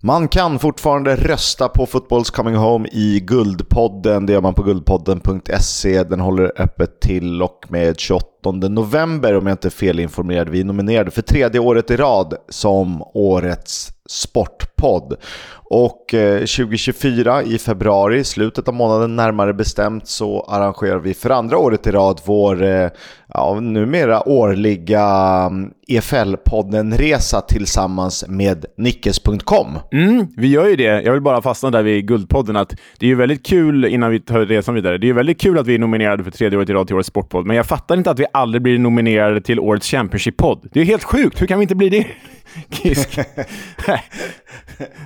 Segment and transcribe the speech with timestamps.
[0.00, 4.26] Man kan fortfarande rösta på Footballs Coming Home i Guldpodden.
[4.26, 6.02] Det gör man på guldpodden.se.
[6.02, 10.48] Den håller öppet till och med 28 november om jag inte är felinformerad.
[10.48, 15.16] Vi är nominerade för tredje året i rad som årets sportpodd.
[15.70, 21.58] Och eh, 2024 i februari, slutet av månaden närmare bestämt, så arrangerar vi för andra
[21.58, 22.88] året i rad vår eh,
[23.34, 25.04] ja, numera årliga
[25.50, 29.78] mm, EFL-podden-resa tillsammans med Nickes.com.
[29.92, 31.02] Mm, vi gör ju det.
[31.02, 32.56] Jag vill bara fastna där vid Guldpodden.
[32.56, 35.40] att Det är ju väldigt kul, innan vi tar resan vidare, det är ju väldigt
[35.40, 37.66] kul att vi är nominerade för tredje året i rad till årets sportpodd, men jag
[37.66, 40.68] fattar inte att vi aldrig blir nominerade till årets Championship-podd.
[40.72, 41.42] Det är helt sjukt.
[41.42, 42.06] Hur kan vi inte bli det?
[42.70, 43.18] Kisk.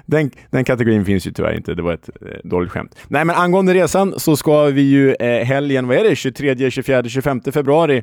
[0.06, 1.74] den, den kategorin finns ju tyvärr inte.
[1.74, 2.96] Det var ett eh, dåligt skämt.
[3.08, 7.04] Nej, men angående resan så ska vi ju eh, helgen, vad är det, 23, 24,
[7.08, 8.02] 25 februari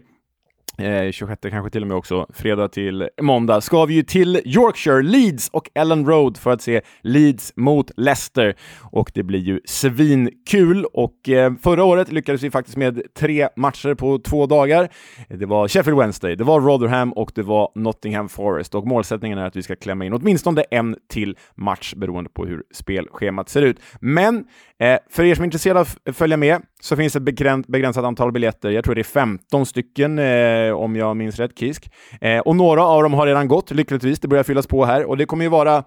[0.80, 5.02] eh, 26 kanske till och med också, fredag till måndag, ska vi ju till Yorkshire,
[5.02, 8.56] Leeds och Ellen Road för att se Leeds mot Leicester.
[8.82, 13.94] Och det blir ju svinkul och eh, förra året lyckades vi faktiskt med tre matcher
[13.94, 14.90] på två dagar.
[15.28, 19.46] Det var Sheffield Wednesday, det var Rotherham och det var Nottingham Forest och målsättningen är
[19.46, 23.80] att vi ska klämma in åtminstone en till match beroende på hur spelschemat ser ut.
[24.00, 24.46] Men
[24.84, 27.24] Eh, för er som är intresserade av att följa med så finns ett
[27.68, 28.70] begränsat antal biljetter.
[28.70, 31.92] Jag tror det är 15 stycken eh, Eh, om jag minns rätt, Kisk.
[32.22, 34.20] Eh, och några av dem har redan gått, lyckligtvis.
[34.20, 35.84] Det börjar fyllas på här och det kommer ju vara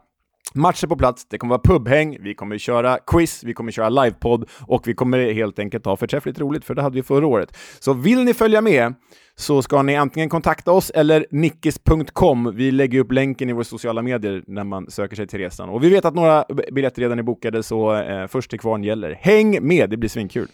[0.55, 4.49] matcher på plats, det kommer vara pubhäng, vi kommer köra quiz, vi kommer köra livepodd
[4.67, 7.57] och vi kommer helt enkelt ha förträffligt roligt, för det hade vi förra året.
[7.79, 8.95] Så vill ni följa med
[9.35, 12.53] så ska ni antingen kontakta oss eller nickis.com.
[12.55, 15.69] Vi lägger upp länken i våra sociala medier när man söker sig till resan.
[15.69, 19.19] Och vi vet att några biljetter redan är bokade, så eh, först till kvarn gäller.
[19.21, 20.49] Häng med, det blir svinkul!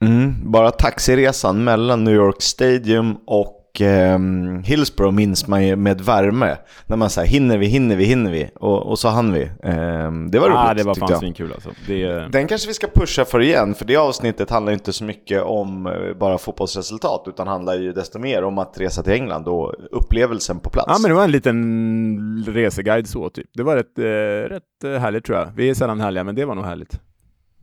[0.00, 4.18] Mm, bara taxiresan mellan New York Stadium och eh,
[4.64, 6.56] Hillsborough minns man ju med värme.
[6.86, 8.50] När man säger hinner vi, hinner vi, hinner vi?
[8.54, 9.42] Och, och så hann vi.
[9.42, 11.70] Eh, det var roligt ah, det var fan svinkul alltså.
[11.86, 12.28] Det...
[12.32, 15.86] Den kanske vi ska pusha för igen, för det avsnittet handlar inte så mycket om
[15.86, 20.60] eh, bara fotbollsresultat, utan handlar ju desto mer om att resa till England och upplevelsen
[20.60, 20.88] på plats.
[20.88, 23.50] Ja, men det var en liten reseguide så typ.
[23.54, 25.48] Det var rätt, eh, rätt eh, härligt tror jag.
[25.56, 27.00] Vi är sällan härliga, men det var nog härligt.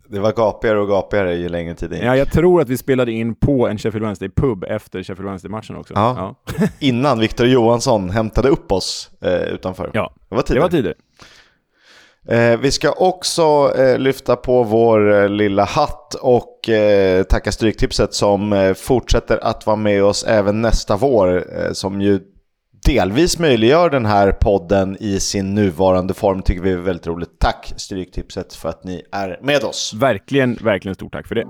[0.09, 2.07] Det var gapigare och gapigare ju längre tiden gick.
[2.07, 5.93] Ja, jag tror att vi spelade in på en Sheffield Wednesday-pub efter Sheffield Wednesday-matchen också.
[5.93, 6.35] Ja.
[6.45, 6.67] ja.
[6.79, 9.91] Innan Victor Johansson hämtade upp oss eh, utanför.
[9.93, 10.55] Ja, det var tider.
[10.55, 10.93] Det var tider.
[12.27, 18.13] Eh, vi ska också eh, lyfta på vår eh, lilla hatt och eh, tacka Stryktipset
[18.13, 21.43] som eh, fortsätter att vara med oss även nästa vår.
[21.73, 22.19] som ju
[22.85, 27.39] delvis möjliggör den här podden i sin nuvarande form tycker vi är väldigt roligt.
[27.39, 29.93] Tack Stryktipset för att ni är med oss.
[29.93, 31.45] Verkligen, verkligen stort tack för det.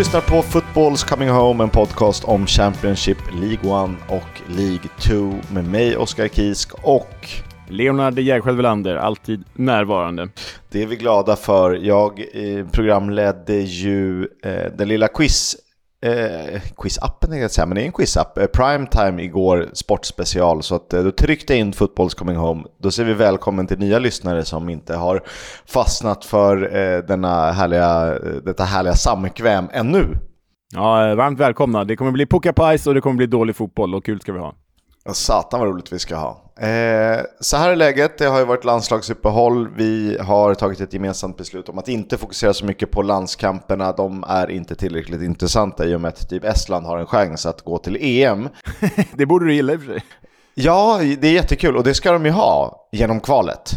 [0.00, 5.64] Lyssnar på Footballs Coming Home, en podcast om Championship, League 1 och League 2 med
[5.64, 7.28] mig, Oskar Kisk och
[7.68, 10.28] Leonard Jägerskiöld Welander, alltid närvarande.
[10.70, 11.74] Det är vi glada för.
[11.74, 15.56] Jag eh, programledde ju eh, den lilla quiz
[16.02, 18.38] eh, quizappen jag säga, men det är en quizapp.
[18.38, 20.62] Eh, Primetime igår, sportspecial.
[20.62, 22.64] Så att, eh, då tryckte jag in Footballs Coming Home.
[22.82, 25.22] Då säger vi välkommen till nya lyssnare som inte har
[25.66, 30.16] fastnat för eh, denna härliga, eh, detta härliga samkväm ännu.
[30.74, 31.84] Ja, eh, varmt välkomna.
[31.84, 34.54] Det kommer bli puckapajs och det kommer bli dålig fotboll och kul ska vi ha.
[35.14, 36.50] Satan vad roligt vi ska ha.
[36.60, 39.68] Eh, så här är läget, det har ju varit landslagsuppehåll.
[39.76, 43.92] Vi har tagit ett gemensamt beslut om att inte fokusera så mycket på landskamperna.
[43.92, 47.62] De är inte tillräckligt intressanta i och med att typ Estland har en chans att
[47.62, 48.48] gå till EM.
[49.12, 50.02] det borde du gilla i och för sig.
[50.54, 53.72] Ja, det är jättekul och det ska de ju ha genom kvalet.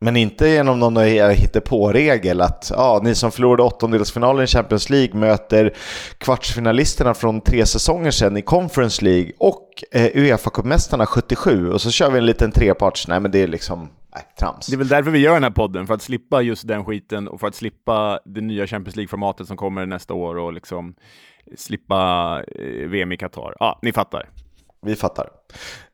[0.00, 0.96] Men inte genom någon
[1.30, 5.74] hittepå-regel att ja, ni som förlorade åttondelsfinalen i Champions League möter
[6.18, 12.10] kvartsfinalisterna från tre säsonger sedan i Conference League och eh, Uefa-cupmästarna 77 och så kör
[12.10, 14.66] vi en liten treparts, nej men det är liksom nej, trams.
[14.66, 17.28] Det är väl därför vi gör den här podden, för att slippa just den skiten
[17.28, 20.94] och för att slippa det nya Champions League-formatet som kommer nästa år och liksom
[21.56, 23.54] slippa eh, VM i Qatar.
[23.60, 24.28] Ja, ni fattar.
[24.86, 25.28] Vi fattar.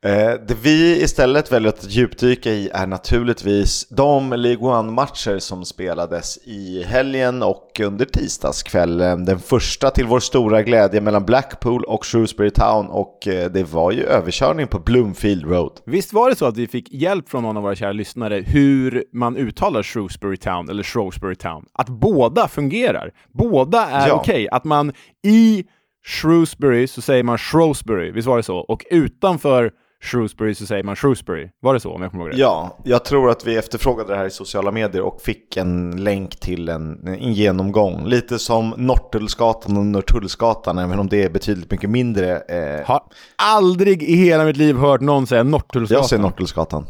[0.04, 6.38] Eh, det vi istället väljer att djupdyka i är naturligtvis de League One-matcher som spelades
[6.44, 9.24] i helgen och under tisdagskvällen.
[9.24, 13.92] Den första till vår stora glädje mellan Blackpool och Shrewsbury Town och eh, det var
[13.92, 15.72] ju överkörning på Bloomfield Road.
[15.84, 19.04] Visst var det så att vi fick hjälp från någon av våra kära lyssnare hur
[19.12, 21.64] man uttalar Shrewsbury Town eller Shrewsbury Town?
[21.72, 23.10] Att båda fungerar.
[23.32, 24.14] Båda är ja.
[24.14, 24.34] okej.
[24.34, 24.48] Okay.
[24.48, 24.92] Att man
[25.26, 25.64] i
[26.06, 28.56] Shrewsbury så säger man Shrewsbury, visst var det så?
[28.56, 29.72] Och utanför
[30.02, 31.48] Shrewsbury så säger man Shrewsbury.
[31.60, 32.38] Var det så om jag kommer ihåg rätt?
[32.38, 36.40] Ja, jag tror att vi efterfrågade det här i sociala medier och fick en länk
[36.40, 38.06] till en, en genomgång.
[38.06, 42.38] Lite som Norrtullsgatan och Norrtullsgatan, även om det är betydligt mycket mindre.
[42.38, 42.86] Eh...
[42.86, 43.02] Har
[43.36, 46.00] aldrig i hela mitt liv hört någon säga Norrtullsgatan.
[46.00, 46.86] Jag säger Norrtullsgatan.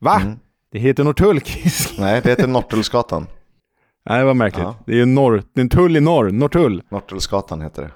[0.00, 0.20] Va?
[0.20, 0.38] Mm.
[0.72, 1.94] Det heter Norrtullkis.
[1.98, 3.26] Nej, det heter Norrtullsgatan.
[4.08, 4.64] Nej, det var märkligt.
[4.64, 4.76] Ja.
[4.86, 6.82] Det är ju norr, det är en tull i norr, Norrtull.
[6.88, 7.90] Norrtullsgatan heter det.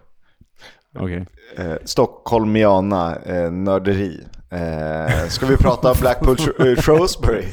[0.95, 1.25] Okay.
[1.57, 4.21] Eh, Stockholmiana eh, nörderi.
[4.51, 7.45] Eh, ska vi prata Blackpool eh, Shrewsbury?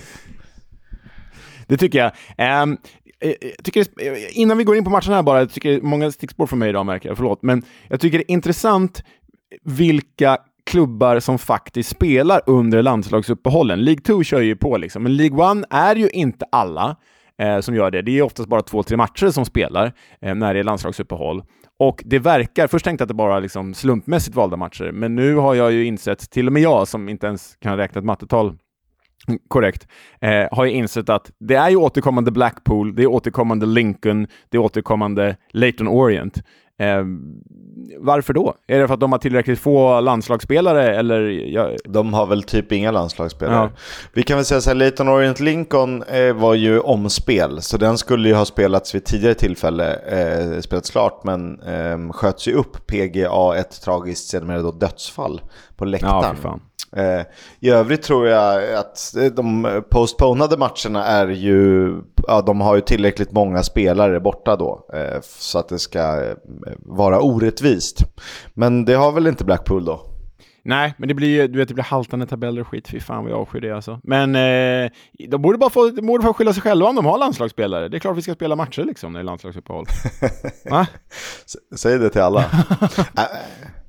[1.68, 2.64] Det tycker jag.
[2.64, 2.78] Um,
[3.64, 3.86] tycker,
[4.38, 6.86] innan vi går in på matchen här bara, jag tycker många stickspår från mig idag
[6.86, 9.04] märker jag, förlåt, men jag tycker det är intressant
[9.64, 13.82] vilka klubbar som faktiskt spelar under landslagsuppehållen.
[13.82, 16.96] League 2 kör ju på liksom, men League 1 är ju inte alla
[17.42, 18.02] eh, som gör det.
[18.02, 21.44] Det är oftast bara två, tre matcher som spelar eh, när det är landslagsuppehåll.
[21.80, 25.36] Och det verkar, först tänkte jag att det bara liksom slumpmässigt valda matcher, men nu
[25.36, 28.58] har jag ju insett, till och med jag som inte ens kan räkna ett mattetal
[29.48, 29.88] korrekt,
[30.22, 34.58] eh, har ju insett att det är ju återkommande Blackpool, det är återkommande Lincoln, det
[34.58, 36.44] är återkommande Leighton Orient.
[36.80, 37.04] Eh,
[38.00, 38.54] varför då?
[38.68, 41.22] Är det för att de har tillräckligt få landslagsspelare eller?
[41.30, 41.70] Ja.
[41.86, 43.56] De har väl typ inga landslagsspelare.
[43.56, 43.70] Ja.
[44.14, 47.98] Vi kan väl säga så här, Leighton Orient Lincoln eh, var ju omspel, så den
[47.98, 52.88] skulle ju ha spelats vid tidigare tillfälle, eh, spelats klart, men eh, sköts ju upp
[52.88, 55.42] PGA, ett tragiskt sedermera då dödsfall
[55.78, 56.38] på läktaren.
[56.44, 56.60] Ja,
[56.96, 57.26] Eh,
[57.60, 61.94] I övrigt tror jag att de postponade matcherna är ju,
[62.28, 64.88] ja, de har ju tillräckligt många spelare borta då.
[64.94, 66.36] Eh, så att det ska eh,
[66.80, 68.00] vara orättvist.
[68.54, 70.12] Men det har väl inte Blackpool då?
[70.64, 72.88] Nej, men det blir ju, du vet, det blir haltande tabeller och skit.
[72.88, 74.00] Fy fan vad jag avskyr det alltså.
[74.04, 74.92] Men eh,
[75.30, 77.88] de borde bara få, de borde få skylla sig själva om de har landslagsspelare.
[77.88, 79.86] Det är klart vi ska spela matcher liksom när det är landslagsuppehåll.
[81.76, 82.46] Säg det till alla.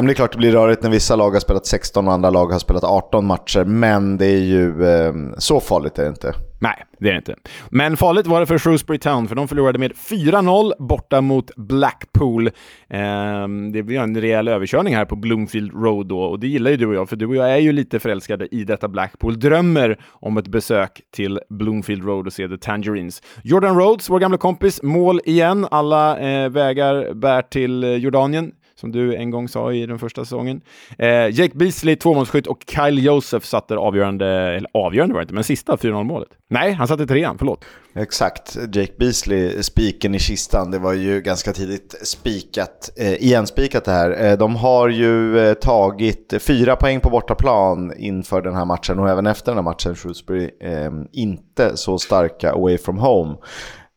[0.00, 2.30] men det är klart det blir rörigt när vissa lag har spelat 16 och andra
[2.30, 6.34] lag har spelat 18 matcher, men det är ju eh, så farligt är det inte.
[6.58, 7.34] Nej, det är det inte.
[7.68, 12.46] Men farligt var det för Shrewsbury Town, för de förlorade med 4-0 borta mot Blackpool.
[12.88, 16.76] Eh, det blir en rejäl överkörning här på Bloomfield Road då, och det gillar ju
[16.76, 19.38] du och jag, för du och jag är ju lite förälskade i detta Blackpool.
[19.38, 23.22] Drömmer om ett besök till Bloomfield Road och se The Tangerines.
[23.42, 25.66] Jordan Rhodes, vår gamla kompis, mål igen.
[25.70, 28.52] Alla eh, vägar bär till eh, Jordanien
[28.84, 30.60] som du en gång sa i den första säsongen.
[30.98, 35.44] Eh, Jake Beasley, tvåmålsskytt och Kyle Joseph satte avgörande, eller avgörande var det inte, men
[35.44, 36.28] sista 4-0 målet.
[36.50, 37.64] Nej, han satte trean, förlåt.
[37.96, 43.92] Exakt, Jake Beasley, spiken i kistan, det var ju ganska tidigt spikat, eh, igenspikat det
[43.92, 44.24] här.
[44.24, 49.10] Eh, de har ju eh, tagit fyra poäng på bortaplan inför den här matchen och
[49.10, 53.36] även efter den här matchen, Shrewsbury, eh, inte så starka away from home.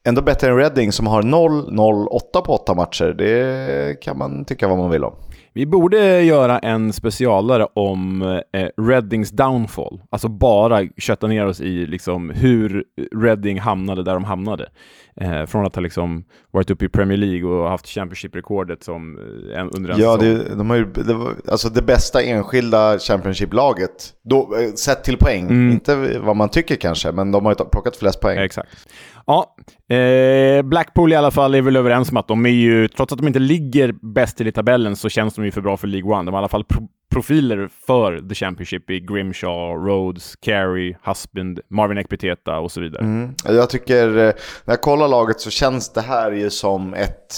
[0.07, 3.15] Ändå bättre än Reading som har 0-0-8 på 8 matcher.
[3.17, 5.13] Det kan man tycka vad man vill om.
[5.53, 8.21] Vi borde göra en specialare om
[8.53, 10.01] eh, Reddings downfall.
[10.09, 12.83] Alltså bara kötta ner oss i liksom, hur
[13.15, 14.69] Redding hamnade där de hamnade.
[15.21, 19.17] Eh, från att ha liksom varit uppe i Premier League och haft Championship-rekordet som
[19.55, 20.17] eh, under en ja.
[20.17, 25.17] Det, de har ju, det, var, alltså det bästa enskilda Championship-laget, då, eh, sett till
[25.17, 25.43] poäng.
[25.43, 25.71] Mm.
[25.71, 28.37] Inte vad man tycker kanske, men de har ju plockat flest poäng.
[28.37, 28.69] Exakt.
[29.27, 29.55] Ja,
[29.95, 33.19] eh, Blackpool i alla fall är väl överens om att de är ju, trots att
[33.19, 36.13] de inte ligger bäst till i tabellen, så känns de ju för bra för League
[36.13, 36.23] One.
[36.23, 41.59] De har i alla fall pro profiler för The Championship i Grimshaw, Rhodes, Carey, Husband,
[41.69, 43.03] Marvin Ekpiteta och så vidare.
[43.03, 43.35] Mm.
[43.45, 44.33] Jag tycker, eh,
[44.65, 47.35] när jag kollar laget så känns det här ju som ett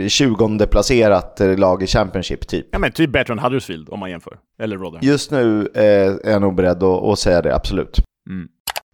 [0.00, 2.66] eh, 20 placerat lag i Championship typ.
[2.70, 4.38] Ja men typ bättre än Huddersfield om man jämför.
[4.62, 5.08] Eller Rotherham.
[5.08, 8.00] Just nu eh, är jag nog beredd att, att säga det, absolut.
[8.30, 8.48] Mm.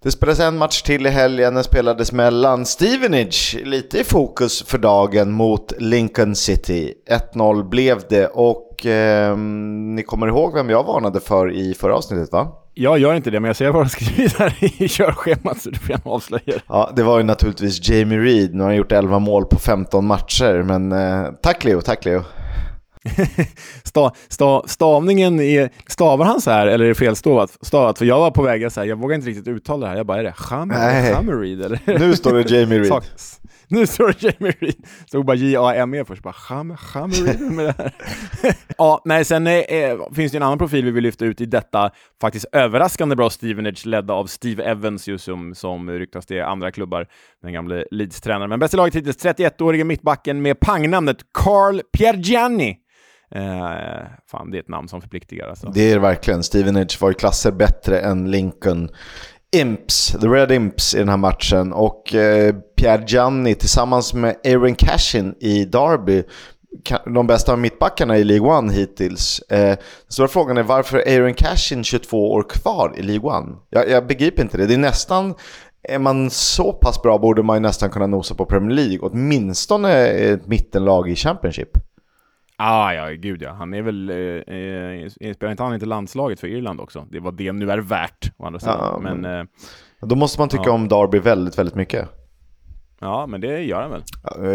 [0.07, 4.79] Det spelas en match till i helgen, den spelades mellan Stevenage, lite i fokus för
[4.79, 6.95] dagen, mot Lincoln City.
[7.35, 12.33] 1-0 blev det och eh, ni kommer ihåg vem jag varnade för i förra avsnittet
[12.33, 12.49] va?
[12.75, 15.79] Jag gör inte det, men jag ser vad du skrivit här i körschemat så du
[15.79, 18.55] får gärna avslöja Ja, det var ju naturligtvis Jamie Reed.
[18.55, 22.23] Nu har han gjort 11 mål på 15 matcher, men eh, tack Leo, tack Leo.
[23.85, 27.59] sta, sta, stavningen är, stavar han så här eller är det felstavat?
[27.61, 27.99] Stavat?
[27.99, 29.97] För jag var på väg att säga, jag vågar inte riktigt uttala det här.
[29.97, 30.77] Jag bara, är det Hammer,
[31.65, 31.99] eller?
[31.99, 33.03] Nu står det Jamie Reed.
[33.69, 34.87] Nu står det Jamie Reed.
[35.07, 37.93] Stod bara J-A-M-E först, bara Hammer Reed med det här.
[38.79, 41.91] ja, nej, sen är, finns det en annan profil vi vill lyfta ut i detta
[42.21, 47.07] faktiskt överraskande bra Stevenage ledda av Steve Evans ju som, som ryktas till andra klubbar,
[47.43, 48.49] den gamle Leeds-tränaren.
[48.49, 52.77] Men bästa laget hittills, 31-årige mittbacken med pangnamnet Carl Piergianni.
[53.35, 55.49] Eh, fan, det är ett namn som förpliktigar.
[55.49, 55.71] Alltså.
[55.75, 56.43] Det är det verkligen.
[56.43, 58.89] Stevenage var i klasser bättre än Lincoln.
[59.57, 64.75] Imps, The Red Imps i den här matchen och eh, Pierre Gianni tillsammans med Aaron
[64.75, 66.23] Cashin i Derby
[67.15, 69.41] de bästa mittbackarna i League One hittills.
[69.41, 69.77] Eh, den
[70.09, 73.57] stora frågan är varför Aaron Cashin 22 år kvar i League One?
[73.71, 74.67] Jag, jag begriper inte det.
[74.67, 75.35] Det är nästan
[75.89, 80.07] är man så pass bra borde man ju nästan kunna nosa på Premier League, åtminstone
[80.07, 81.69] ett mittenlag i Championship.
[82.59, 83.53] Ah, ja, gud ja.
[83.53, 84.11] Han är väl...
[84.11, 87.07] Eh, eh, spelar inte han inte landslaget för Irland också?
[87.11, 88.79] Det vad det nu är värt, å andra sidan.
[88.81, 89.47] Ja, men, men eh,
[90.01, 90.73] då måste man tycka ja.
[90.73, 92.09] om Derby väldigt, väldigt mycket.
[93.01, 94.03] Ja, men det gör han väl?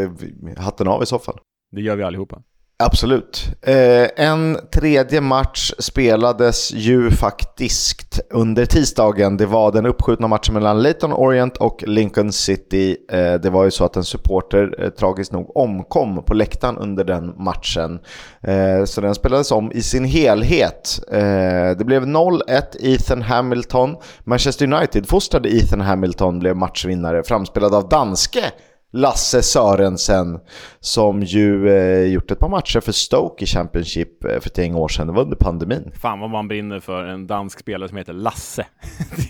[0.04, 1.40] Eh, hatten av i så fall.
[1.72, 2.42] Det gör vi allihopa.
[2.86, 3.50] Absolut.
[3.62, 9.38] Eh, en tredje match spelades ju faktiskt under tisdagen.
[9.38, 12.98] Det var den uppskjutna matchen mellan Leighton Orient och Lincoln City.
[13.12, 17.04] Eh, det var ju så att en supporter eh, tragiskt nog omkom på läktaren under
[17.04, 18.00] den matchen.
[18.44, 21.00] Eh, så den spelades om i sin helhet.
[21.12, 22.42] Eh, det blev 0-1
[22.80, 23.96] Ethan Hamilton.
[24.24, 28.44] Manchester United-fostrade Ethan Hamilton blev matchvinnare, framspelad av danske
[28.94, 30.40] Lasse Sörensen
[30.80, 34.76] som ju eh, gjort ett par matcher för Stoke i Championship eh, för ett gäng
[34.76, 35.08] år sedan.
[35.08, 35.92] Det var under pandemin.
[36.02, 38.66] Fan vad man brinner för en dansk spelare som heter Lasse.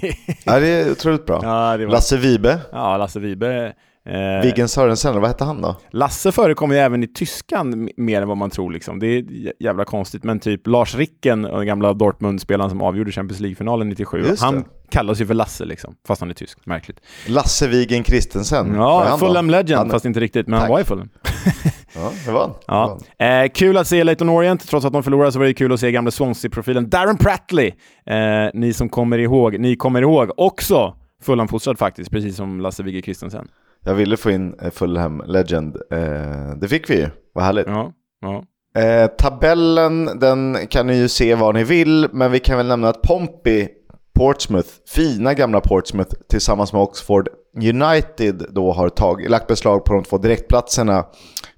[0.43, 1.39] ja, det är otroligt bra.
[1.43, 1.77] Ja, var...
[1.77, 2.59] Lasse Vibe.
[2.71, 3.73] Ja, Lasse Vibe.
[4.05, 4.43] Eh...
[4.43, 5.75] Viggen Sörensen, vad hette han då?
[5.91, 8.72] Lasse förekommer ju även i tyskan mer än vad man tror.
[8.72, 9.00] Liksom.
[9.00, 9.25] Det är
[9.60, 14.65] jävla konstigt, men typ Lars Ricken, den gamla Dortmund-spelaren som avgjorde Champions League-finalen 97, han
[14.89, 16.65] kallas ju för Lasse liksom, fast han är tysk.
[16.65, 17.00] Märkligt.
[17.27, 18.74] Lasse Vigen Christensen.
[18.75, 19.89] Ja, Fulham Legend, han...
[19.89, 20.67] fast inte riktigt, men Tack.
[20.67, 21.10] han var i Fulham.
[21.96, 23.00] ja, det var han.
[23.17, 23.25] Ja.
[23.25, 25.79] Eh, kul att se Leighton Orient, trots att de förlorade så var det kul att
[25.79, 27.72] se gamla Swansea-profilen Darren Prattley.
[28.05, 28.15] Eh,
[28.53, 33.48] ni som kommer ihåg, ni kommer ihåg också Fulham-fostrad faktiskt, precis som Lasse Vigge Christensen.
[33.85, 35.77] Jag ville få in eh, Fulham Legend.
[35.91, 37.67] Eh, det fick vi ju, vad härligt.
[37.67, 38.43] Ja, ja.
[38.81, 42.89] Eh, tabellen, den kan ni ju se var ni vill, men vi kan väl nämna
[42.89, 43.67] att Pompey
[44.15, 50.03] Portsmouth, fina gamla Portsmouth tillsammans med Oxford United då har tag, lagt beslag på de
[50.03, 51.05] två direktplatserna.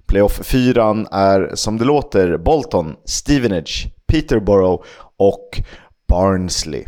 [0.06, 4.82] Playoff-fyran är som det låter Bolton, Stevenage, Peterborough
[5.16, 5.60] och
[6.08, 6.84] Barnsley.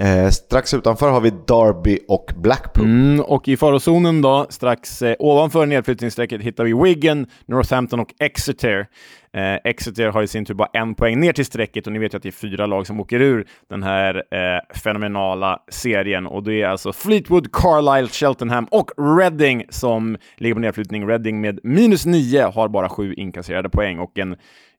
[0.00, 2.84] Eh, strax utanför har vi Derby och Blackpool.
[2.84, 8.86] Mm, och i farozonen då, strax eh, ovanför nedflyttningsstrecket hittar vi Wigan, Northampton och Exeter.
[9.34, 12.14] Eh, Exeter har i sin tur bara en poäng ner till strecket och ni vet
[12.14, 16.26] ju att det är fyra lag som åker ur den här eh, fenomenala serien.
[16.26, 21.08] Och det är alltså Fleetwood, Carlisle, Cheltenham och Reading som ligger på nedflyttning.
[21.08, 24.36] Reading med minus nio har bara sju inkasserade poäng och en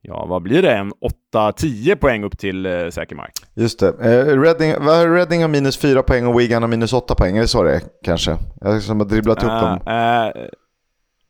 [0.07, 0.73] ja, vad blir det?
[0.73, 0.93] En
[1.33, 3.31] 8-10 poäng upp till eh, säker mark.
[3.53, 3.87] Just det.
[3.87, 4.73] Eh, Reading,
[5.15, 7.75] Reading har minus 4 poäng och Wigan har minus 8 poäng, är det så det
[7.75, 8.37] är kanske?
[8.61, 9.73] Jag har liksom dribblat upp uh, dem.
[9.73, 10.47] Uh,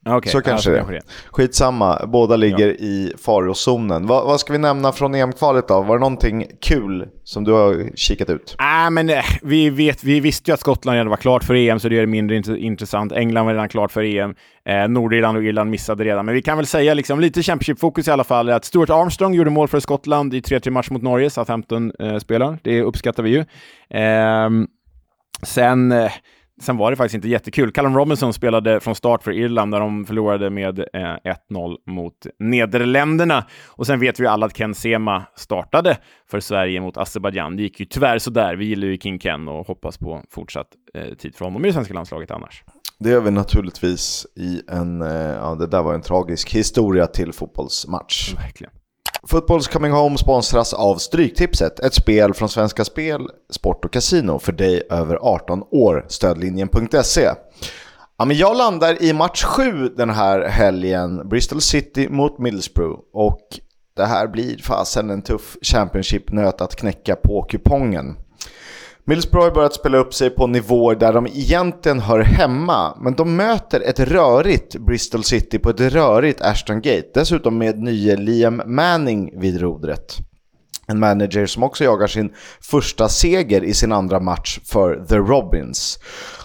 [0.09, 0.85] Okay, så kanske det.
[0.89, 1.01] det.
[1.31, 2.73] Skitsamma, båda ligger ja.
[2.73, 4.07] i farozonen.
[4.07, 5.81] Va, vad ska vi nämna från EM-kvalet då?
[5.81, 8.55] Var det någonting kul som du har kikat ut?
[8.59, 11.79] Äh, men, äh, vi, vet, vi visste ju att Skottland redan var klart för EM,
[11.79, 13.11] så det är mindre int intressant.
[13.11, 14.35] England var redan klart för EM.
[14.65, 16.25] Eh, Nordirland och Irland missade redan.
[16.25, 19.49] Men vi kan väl säga liksom, lite Championship-fokus i alla fall, att Stuart Armstrong gjorde
[19.49, 22.53] mål för Skottland i 3-3 match mot Norge, Southampton-spelaren.
[22.53, 23.45] Eh, det uppskattar vi ju.
[23.89, 24.67] Ehm, eh,
[25.43, 25.93] sen
[26.61, 27.71] Sen var det faktiskt inte jättekul.
[27.71, 33.45] Callum Robinson spelade från start för Irland där de förlorade med eh, 1-0 mot Nederländerna.
[33.67, 35.97] Och sen vet vi alla att Ken Sema startade
[36.31, 37.55] för Sverige mot Azerbajdzjan.
[37.55, 38.55] Det gick ju tyvärr sådär.
[38.55, 41.73] Vi gillar ju King Ken och hoppas på fortsatt eh, tid för honom i det
[41.73, 42.63] svenska landslaget annars.
[42.99, 47.33] Det gör vi naturligtvis i en, eh, ja det där var en tragisk historia till
[47.33, 48.33] fotbollsmatch.
[48.35, 48.73] Verkligen.
[49.27, 54.51] Footballs Coming Home sponsras av Stryktipset, ett spel från Svenska Spel, Sport och Casino för
[54.51, 56.05] dig över 18 år.
[56.07, 57.29] Stödlinjen.se.
[58.17, 62.99] Ja, men jag landar i match 7 den här helgen, Bristol City mot Middlesbrough.
[63.13, 63.41] Och
[63.95, 68.17] det här blir fasen en tuff Championship-nöt att knäcka på kupongen.
[69.07, 73.35] Middlesbrough har börjat spela upp sig på nivåer där de egentligen hör hemma, men de
[73.35, 79.39] möter ett rörigt Bristol City på ett rörigt Ashton Gate, dessutom med nye Liam Manning
[79.39, 80.17] vid rodret.
[80.87, 85.99] En manager som också jagar sin första seger i sin andra match för The Robins.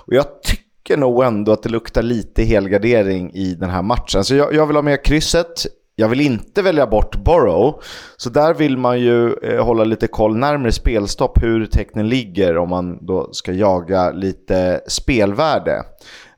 [0.06, 4.24] Och jag tycker nog ändå att det luktar lite helgardering i den här matchen.
[4.24, 5.66] Så jag, jag vill ha med krysset.
[6.00, 7.78] Jag vill inte välja bort Borough,
[8.16, 12.68] så där vill man ju eh, hålla lite koll närmare spelstopp hur tecknen ligger om
[12.68, 15.82] man då ska jaga lite spelvärde.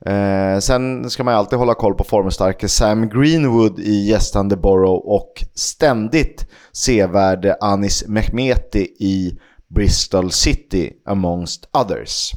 [0.07, 5.45] Eh, sen ska man alltid hålla koll på formstarke Sam Greenwood i gästande Borough och
[5.55, 9.39] ständigt sevärde Anis Mehmeti i
[9.75, 12.33] Bristol City amongst others.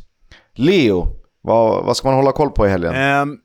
[0.55, 1.07] Leo,
[1.41, 3.21] vad, vad ska man hålla koll på i helgen?
[3.21, 3.39] Um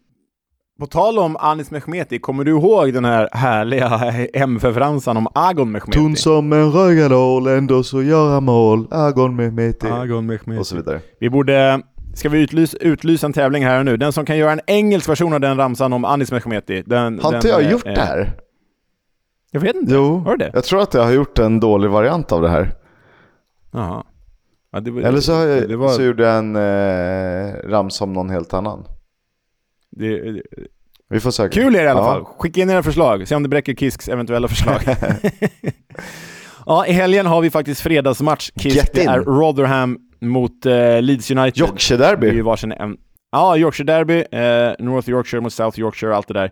[0.80, 5.98] på tal om Anis Mehmeti, kommer du ihåg den här härliga M-förfransan om Agon Mehmeti?
[5.98, 8.86] Tunn som en rögadål, ändå så gör han mål.
[8.90, 9.86] Agon Mehmeti.
[9.86, 10.60] Agon Mehmeti.
[10.60, 11.00] Och så vidare.
[11.20, 11.82] Vi borde...
[12.14, 13.96] Ska vi utlysa, utlysa en tävling här och nu?
[13.96, 16.82] Den som kan göra en engelsk version av den ramsan om Anis Mehmeti.
[16.86, 18.32] Den, Har inte jag gjort äh, det här?
[19.50, 19.94] Jag vet inte.
[19.94, 20.50] Jo, Har du det?
[20.54, 22.74] jag tror att jag har gjort en dålig variant av det här.
[23.72, 24.04] Jaha.
[24.72, 28.84] Ja, Eller så, jag, var, så gjorde jag en eh, ramsa om någon helt annan.
[29.96, 30.42] Det, det,
[31.08, 31.52] Vi får söka.
[31.60, 32.04] Kul är det i alla Ja.
[32.06, 32.24] fall.
[32.24, 34.80] Skicka in era förslag, se om det bräcker Kisks eventuella förslag.
[36.66, 38.50] ja, i helgen har vi faktiskt fredagsmatch.
[38.56, 41.58] Kisk, det är Rotherham mot eh, Leeds United.
[41.60, 42.30] Yorkshire Det är Derby.
[42.30, 42.96] ju varsin en...
[43.32, 46.50] Ja, Yorkshire Derby, eh, North Yorkshire mot South Yorkshire och allt det där.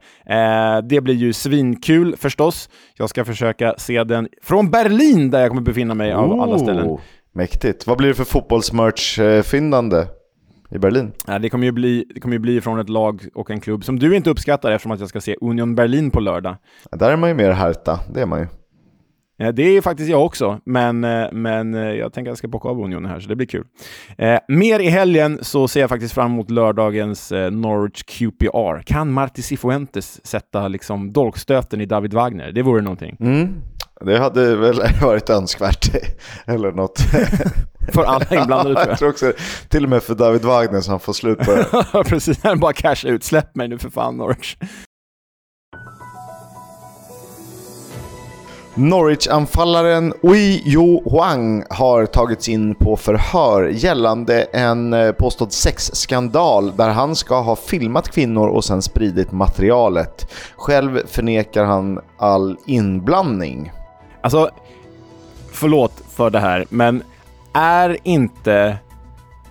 [0.76, 2.68] Eh, det blir ju svinkul förstås.
[2.96, 6.86] Jag ska försöka se den från Berlin där jag kommer befinna mig av alla ställen.
[6.86, 7.00] Oh,
[7.34, 7.86] Mäktigt.
[7.86, 10.06] Vad blir det för fotbollsmerch-fyndande
[10.70, 11.12] i Berlin?
[11.26, 13.84] Ja, det, kommer ju bli, det kommer ju bli från ett lag och en klubb
[13.84, 16.56] som du inte uppskattar eftersom att jag ska se Union Berlin på lördag.
[16.92, 18.46] Där är man ju mer Hertha, det är man ju.
[19.40, 22.48] Eh, Det är faktiskt jag också, men, eh, men eh, jag tänker att jag ska
[22.48, 23.64] bocka av Union här, så det blir kul.
[24.18, 28.82] Eh, mer i helgen så ser jag faktiskt fram emot lördagens eh, Norwich QPR.
[28.82, 32.52] Kan Marti Cifuentes sätta liksom dolkstöten i David Wagner?
[32.52, 33.16] Det vore någonting.
[33.20, 33.54] Mm.
[34.00, 35.90] Det hade väl varit önskvärt.
[36.46, 36.98] Eller något.
[37.92, 39.32] För alla inblandade tror jag tror också,
[39.68, 42.04] till och med för David Wagner så han får slut på det.
[42.04, 43.24] Precis, han bara casha ut.
[43.24, 44.56] Släpp mig nu för fan Norwich.
[48.74, 56.88] Norwich-anfallaren Ui Jo Huang har tagits in på förhör gällande en eh, påstådd sexskandal där
[56.88, 60.32] han ska ha filmat kvinnor och sen spridit materialet.
[60.56, 63.72] Själv förnekar han all inblandning.
[64.28, 64.50] Alltså,
[65.52, 67.02] förlåt för det här, men
[67.52, 68.76] är inte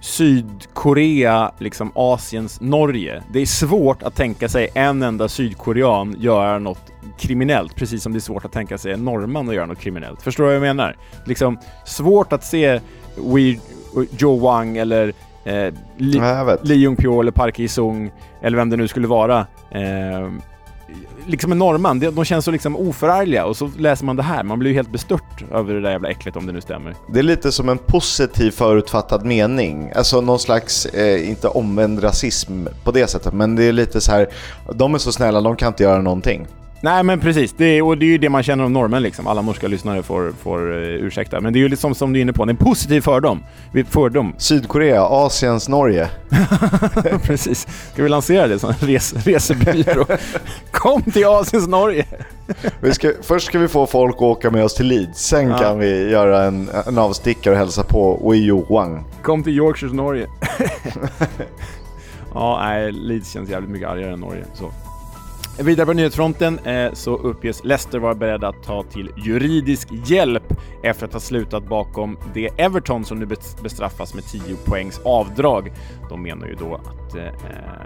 [0.01, 3.24] Sydkorea liksom Asiens Norge?
[3.34, 8.17] Det är svårt att tänka sig en enda sydkorean göra något kriminellt, precis som det
[8.17, 10.22] är svårt att tänka sig en norrman att göra något kriminellt.
[10.22, 10.96] Förstår du vad jag menar?
[11.25, 12.79] Liksom, svårt att se
[13.15, 13.60] Wee,
[14.17, 16.57] Joe Wang eller eh, Li, Ja.
[16.63, 19.46] Lee Jung-Pyo eller Park Ji-sung eller vem det nu skulle vara.
[19.72, 20.29] Eh,
[21.25, 24.44] liksom en norrman, de de känns så liksom oförargliga och så läser man det här.
[24.44, 26.96] Man blir ju helt bestört över det där jävla äcklet om det nu stämmer.
[27.13, 29.91] Det är lite som en positiv förutfattad mening.
[29.96, 34.12] Alltså någon slags, eh, inte omvänd rasism på det sättet, men det är lite så
[34.12, 34.27] här.
[34.75, 36.48] de är så snälla, de kan inte göra någonting.
[36.81, 39.27] Nej men precis, det är, och det är ju det man känner om norrmän liksom.
[39.27, 41.42] Alla norska lyssnare får, får uh, ursäkta.
[41.42, 43.44] Men det är ju liksom som du är inne på, en positiv fördom.
[43.90, 44.33] Fördom.
[44.37, 46.09] Sydkorea, Asiens Norge.
[47.24, 47.68] precis.
[47.94, 50.05] Ska vi lansera det som en res, resebyrå?
[50.72, 52.05] Kom till Asiens Norge!
[52.79, 55.57] Vi ska, först ska vi få folk att åka med oss till Leeds, sen Ja.
[55.57, 59.03] kan vi göra en, en avstickare och hälsa på Wei Wang.
[59.22, 60.27] Kom till Yorkshires Norge.
[62.33, 64.44] ja, nej, Leeds känns jävligt mycket argare än Norge.
[64.53, 64.72] Så.
[65.59, 70.43] Vidare på nyhetsfronten eh, så uppges Leicester vara beredda att ta till juridisk hjälp
[70.83, 73.25] efter att ha slutat bakom det Everton som nu
[73.63, 75.72] bestraffas med 10 poängs avdrag.
[76.09, 77.31] De menar ju då att eh, eh,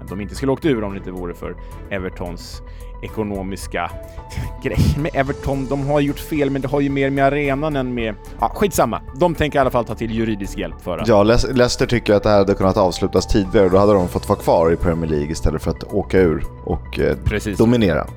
[0.10, 1.56] de inte skulle åkt ur om det inte vore för
[1.90, 2.62] Evertons
[3.02, 3.92] ekonomiska
[4.64, 5.68] grejer med Everton.
[5.70, 8.16] De har gjort fel, men det har ju mer med arenan än med...
[8.40, 9.02] Ja, skitsamma.
[9.16, 11.08] De tänker i alla fall ta till juridisk hjälp för att...
[11.08, 14.30] Ja, Le- Leicester tycker att det här hade kunnat avslutas tidigare, då hade de fått
[14.30, 17.58] vara kvar i Premier League istället för att åka ur och eh, Precis.
[17.58, 18.08] dominera.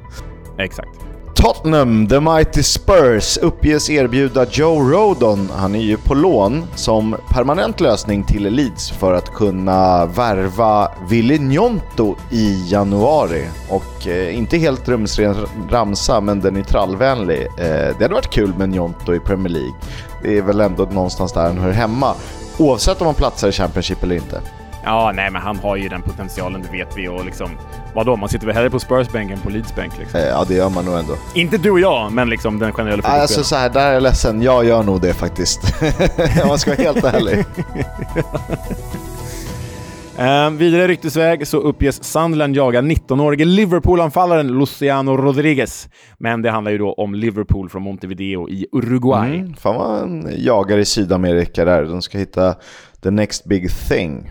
[0.58, 0.88] Exakt.
[1.34, 7.80] Tottenham, The Mighty Spurs, uppges erbjuda Joe Rodon, han är ju på lån, som permanent
[7.80, 13.44] lösning till Leeds för att kunna värva Willy Njonto i januari.
[13.68, 15.36] Och eh, inte helt rumsren
[15.70, 17.42] ramsa, men den är trallvänlig.
[17.42, 17.46] Eh,
[17.98, 19.74] det hade varit kul med Njonto i Premier League.
[20.22, 22.14] Det är väl ändå någonstans där han hör hemma.
[22.58, 24.40] Oavsett om han platsar i Championship eller inte.
[24.84, 27.08] Ja, nej, men han har ju den potentialen, det vet vi.
[27.08, 27.50] Och liksom,
[27.94, 30.20] vadå, man sitter väl hellre på Spurs-bänken på Leeds-bänk liksom.
[30.20, 31.14] Eh, ja, det gör man nog ändå.
[31.34, 33.72] Inte du och jag, men liksom den generella Alltså fotbollsspelaren.
[33.72, 34.42] så här, där är jag ledsen.
[34.42, 35.60] Jag gör nog det faktiskt.
[36.42, 37.44] Om man ska vara helt ärlig.
[40.18, 45.88] Eh, vidare ryktesväg så uppges Sunderland jaga 19-årige Liverpool-anfallaren Luciano Rodriguez.
[46.18, 49.36] Men det handlar ju då om Liverpool från Montevideo i Uruguay.
[49.36, 51.84] Mm, fan vad en jagare i Sydamerika där.
[51.84, 52.54] De ska hitta
[53.02, 54.30] the next big thing.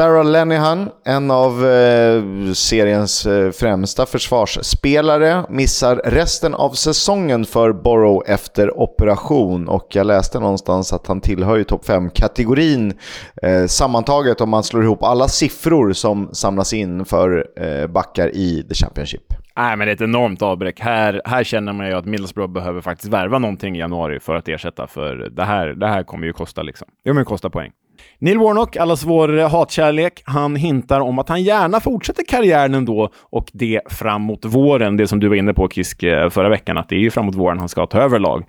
[0.00, 8.30] Daryl Lenihan, en av eh, seriens eh, främsta försvarsspelare, missar resten av säsongen för Borough
[8.30, 12.98] efter operation och jag läste någonstans att han tillhör ju topp 5-kategorin
[13.42, 18.66] eh, sammantaget om man slår ihop alla siffror som samlas in för eh, backar i
[18.68, 19.34] The Championship.
[19.56, 20.80] Nej, men det är ett enormt avbräck.
[20.80, 24.48] Här, här känner man ju att Middlesbrough behöver faktiskt värva någonting i januari för att
[24.48, 26.88] ersätta, för det här, det här kommer ju kosta liksom.
[27.04, 27.70] Det kommer ju kosta poäng.
[28.18, 33.50] Neil Warnock, allas vår hatkärlek, han hintar om att han gärna fortsätter karriären ändå och
[33.52, 34.96] det framåt våren.
[34.96, 37.34] Det som du var inne på Kisk eh, förra veckan, att det är ju framåt
[37.34, 38.44] våren han ska ta över lag.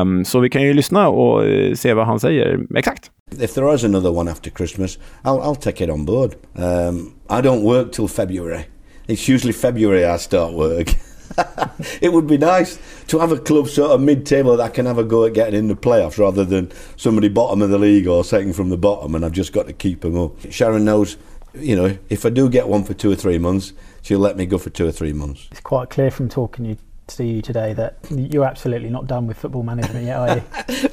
[0.00, 3.10] Um, så vi kan ju lyssna och eh, se vad han säger exakt.
[3.40, 6.34] If there is another one after Christmas, I'll, I'll take it on board.
[6.54, 8.60] Um, I don't work till February.
[9.06, 10.88] It's usually February I start work.
[12.00, 15.04] it would be nice to have a club sort of mid-table that can have a
[15.04, 18.54] go at getting in the playoffs rather than somebody bottom of the league or second
[18.54, 20.32] from the bottom and I've just got to keep them up.
[20.50, 21.16] Sharon knows,
[21.54, 24.46] you know, if I do get one for two or three months, she'll let me
[24.46, 25.48] go for two or three months.
[25.50, 29.38] It's quite clear from talking you to you today that you're absolutely not done with
[29.38, 30.42] football management yet, are you?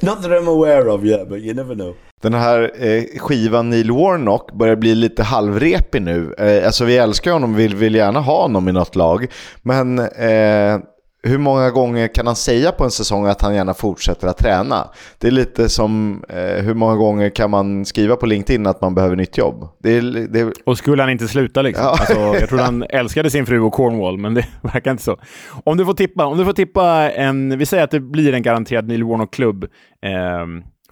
[0.00, 1.94] Not that I'm aware of yet, but you never know.
[2.22, 6.34] Den här eh, skivan Neil Warnock börjar bli lite halvrepig nu.
[6.38, 9.26] Eh, alltså vi älskar honom, vi vill gärna ha honom i något lag.
[9.62, 10.80] Men eh,
[11.24, 14.88] hur många gånger kan han säga på en säsong att han gärna fortsätter att träna?
[15.18, 18.94] Det är lite som eh, hur många gånger kan man skriva på LinkedIn att man
[18.94, 19.68] behöver nytt jobb?
[19.82, 20.52] Det är, det är...
[20.66, 21.84] Och skulle han inte sluta liksom?
[21.84, 21.90] Ja.
[21.90, 25.16] Alltså, jag tror han älskade sin fru och Cornwall, men det verkar inte så.
[25.64, 28.42] Om du får tippa, om du får tippa en, vi säger att det blir en
[28.42, 30.10] garanterad Neil Warnock-klubb eh,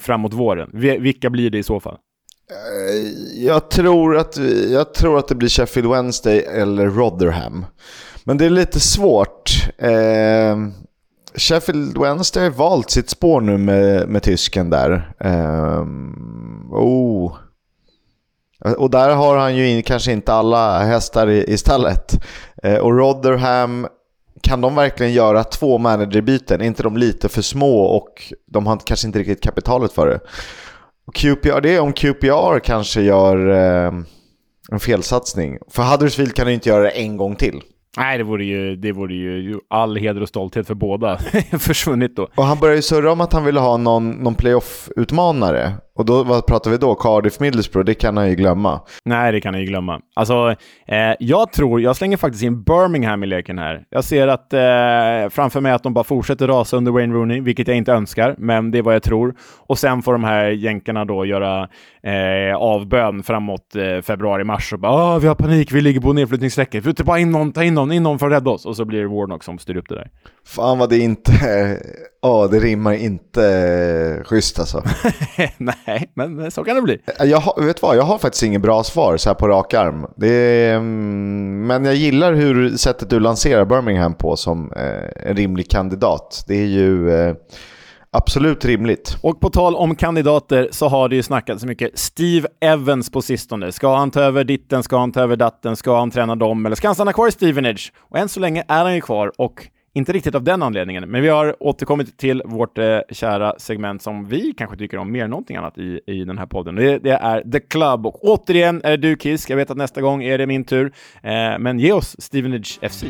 [0.01, 0.71] framåt våren.
[0.73, 1.97] Vi- Vilka blir det i så fall?
[3.35, 4.37] Jag tror, att,
[4.71, 7.65] jag tror att det blir Sheffield Wednesday eller Rotherham.
[8.25, 9.69] Men det är lite svårt.
[9.79, 10.57] Eh,
[11.35, 15.13] Sheffield Wednesday har valt sitt spår nu med, med tysken där.
[15.21, 15.83] Eh,
[16.71, 17.37] oh.
[18.77, 22.25] Och där har han ju in, kanske inte alla hästar i, i stallet.
[22.63, 23.87] Eh, och Rotherham,
[24.43, 26.61] kan de verkligen göra två managerbyten?
[26.61, 30.21] Är inte de lite för små och de har kanske inte riktigt kapitalet för det?
[31.07, 33.93] Och QPR, det är om QPR kanske gör eh,
[34.71, 35.59] en felsatsning.
[35.71, 37.61] För Huddersfield kan ju inte göra det en gång till.
[37.97, 41.19] Nej, det vore ju, det vore ju all heder och stolthet för båda
[41.59, 42.29] försvunnit då.
[42.35, 45.73] Och han började ju surra om att han ville ha någon, någon playoff-utmanare.
[45.95, 46.95] Och då, vad pratar vi då?
[46.95, 47.87] Cardiff Middlesbrough?
[47.87, 48.81] Det kan han ju glömma.
[49.05, 50.01] Nej, det kan jag ju glömma.
[50.15, 50.55] Alltså,
[50.87, 53.85] eh, jag tror, jag slänger faktiskt in Birmingham i leken här.
[53.91, 57.69] Jag ser att eh, framför mig att de bara fortsätter rasa under Wayne Rooney, vilket
[57.69, 59.35] jag inte önskar, men det är vad jag tror.
[59.67, 61.69] Och sen får de här jänkarna då göra
[62.03, 66.87] eh, avbön framåt eh, februari-mars och bara ah, vi har panik, vi ligger på nedflyttningsstrecket.
[66.87, 68.67] Vi bara in någon, ta in någon, in någon för att rädda oss.
[68.67, 70.11] Och så blir det Warnock som styr upp det där.
[70.47, 71.33] Fan vad det inte...
[72.25, 74.83] Ja, det rimmar inte eh, schysst alltså.
[75.59, 77.01] Nej, men så kan det bli.
[77.19, 80.07] Jag har, vet vad, jag har faktiskt inget bra svar så här på rak arm.
[80.23, 85.71] Är, mm, men jag gillar hur sättet du lanserar Birmingham på som eh, en rimlig
[85.71, 86.45] kandidat.
[86.49, 87.35] Det är ju eh,
[88.11, 89.17] absolut rimligt.
[89.23, 93.23] Och på tal om kandidater så har det ju snackats så mycket Steve Evans på
[93.23, 93.73] sistone.
[93.73, 94.83] Ska han ta över ditten?
[94.83, 95.77] Ska han ta över datten?
[95.77, 96.67] Ska han träna dem?
[96.67, 97.93] Eller ska han stanna kvar i Stevenage?
[97.99, 101.23] Och än så länge är han ju kvar och inte riktigt av den anledningen, men
[101.23, 105.31] vi har återkommit till vårt eh, kära segment som vi kanske tycker om mer än
[105.31, 106.75] någonting annat i, i den här podden.
[106.75, 109.51] Det, det är The Club och återigen är det du Kisk.
[109.51, 113.03] Jag vet att nästa gång är det min tur, eh, men ge oss Stevenage FC.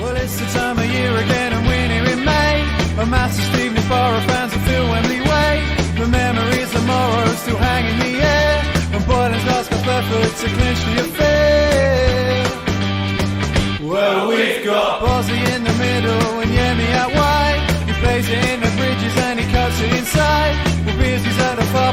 [0.00, 2.62] Well, it's the time of year again, and we're near in May.
[3.02, 5.62] A massive Stevenage bar of fans will fill Wembley Way.
[5.98, 8.62] The memories of Morrow still hang in the air.
[8.94, 11.58] And Boylan's last got effort to clinch the affair.
[13.88, 15.37] Well, we've got Bosley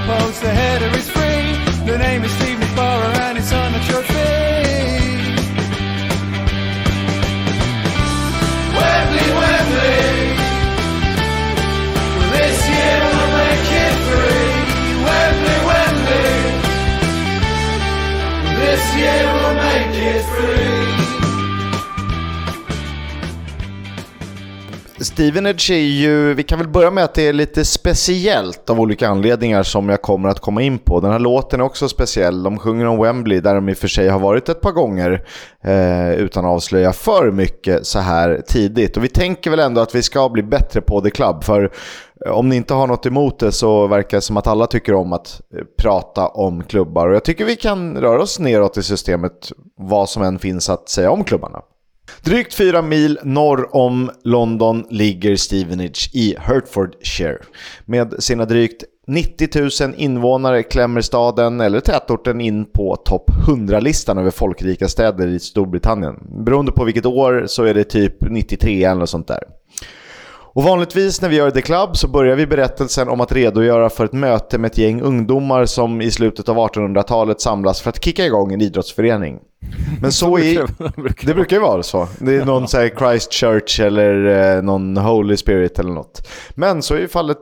[0.06, 1.48] post, the header is free.
[1.86, 4.14] The name is Stevenage Borough and it's on the trophy.
[8.78, 10.04] Wembley, Wembley.
[12.36, 14.54] This year we'll make it free.
[15.08, 16.34] Wembley, Wembley.
[18.62, 20.75] This year we'll make it free.
[25.06, 29.08] Stevenage är ju, vi kan väl börja med att det är lite speciellt av olika
[29.08, 31.00] anledningar som jag kommer att komma in på.
[31.00, 32.44] Den här låten är också speciell.
[32.44, 35.24] De sjunger om Wembley där de i och för sig har varit ett par gånger
[35.64, 38.98] eh, utan att avslöja för mycket så här tidigt.
[38.98, 41.72] Och vi tänker väl ändå att vi ska bli bättre på The Club för
[42.26, 44.94] eh, om ni inte har något emot det så verkar det som att alla tycker
[44.94, 47.08] om att eh, prata om klubbar.
[47.08, 50.90] Och jag tycker vi kan röra oss neråt i systemet vad som än finns att
[50.90, 51.62] säga om klubbarna.
[52.22, 57.38] Drygt fyra mil norr om London ligger Stevenage i Hertfordshire.
[57.86, 64.32] Med sina drygt 90 000 invånare klämmer staden, eller tätorten, in på topp 100-listan över
[64.32, 66.44] folkrika städer i Storbritannien.
[66.46, 69.44] Beroende på vilket år så är det typ 93 eller något sånt där.
[70.56, 74.06] Och vanligtvis när vi gör The Club så börjar vi berättelsen om att redogöra för
[74.06, 78.26] ett möte med ett gäng ungdomar som i slutet av 1800-talet samlas för att kicka
[78.26, 79.40] igång en idrottsförening.
[80.02, 80.68] Men så är...
[81.26, 82.08] Det brukar ju vara så.
[82.20, 86.28] Det är någon så Christchurch eller eh, någon Holy Spirit eller något.
[86.56, 87.38] Men så är ju fallet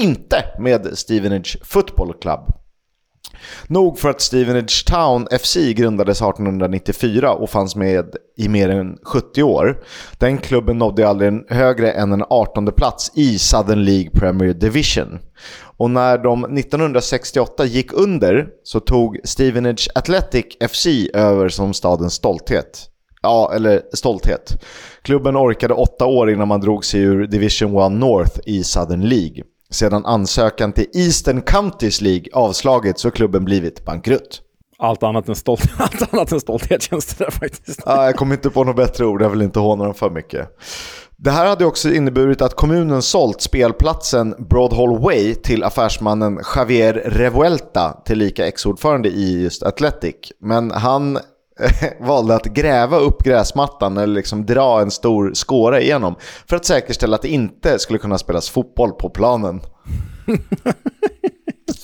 [0.00, 2.40] inte med Stevenage Football Club.
[3.66, 9.42] Nog för att Stevenage Town FC grundades 1894 och fanns med i mer än 70
[9.42, 9.82] år.
[10.18, 15.18] Den klubben nådde aldrig högre än en 18 plats i Southern League Premier Division.
[15.76, 22.86] Och när de 1968 gick under så tog Stevenage Athletic FC över som stadens stolthet.
[23.22, 24.62] Ja, eller stolthet.
[25.02, 29.42] Klubben orkade åtta år innan man drog sig ur Division 1 North i Southern League.
[29.70, 34.42] Sedan ansökan till Eastern Counties League avslagits så klubben blivit bankrutt.
[34.78, 37.82] Allt annat än, stolt, allt annat än stolthet känns det där faktiskt.
[37.86, 40.48] Ja, jag kommer inte på något bättre ord, jag vill inte håna dem för mycket.
[41.16, 47.92] Det här hade också inneburit att kommunen sålt spelplatsen Broadhall Way till affärsmannen Javier Revuelta,
[48.04, 50.14] tillika ex-ordförande i just Athletic.
[50.40, 51.18] Men han
[52.00, 56.14] valde att gräva upp gräsmattan eller liksom dra en stor skåra igenom
[56.48, 59.60] för att säkerställa att det inte skulle kunna spelas fotboll på planen.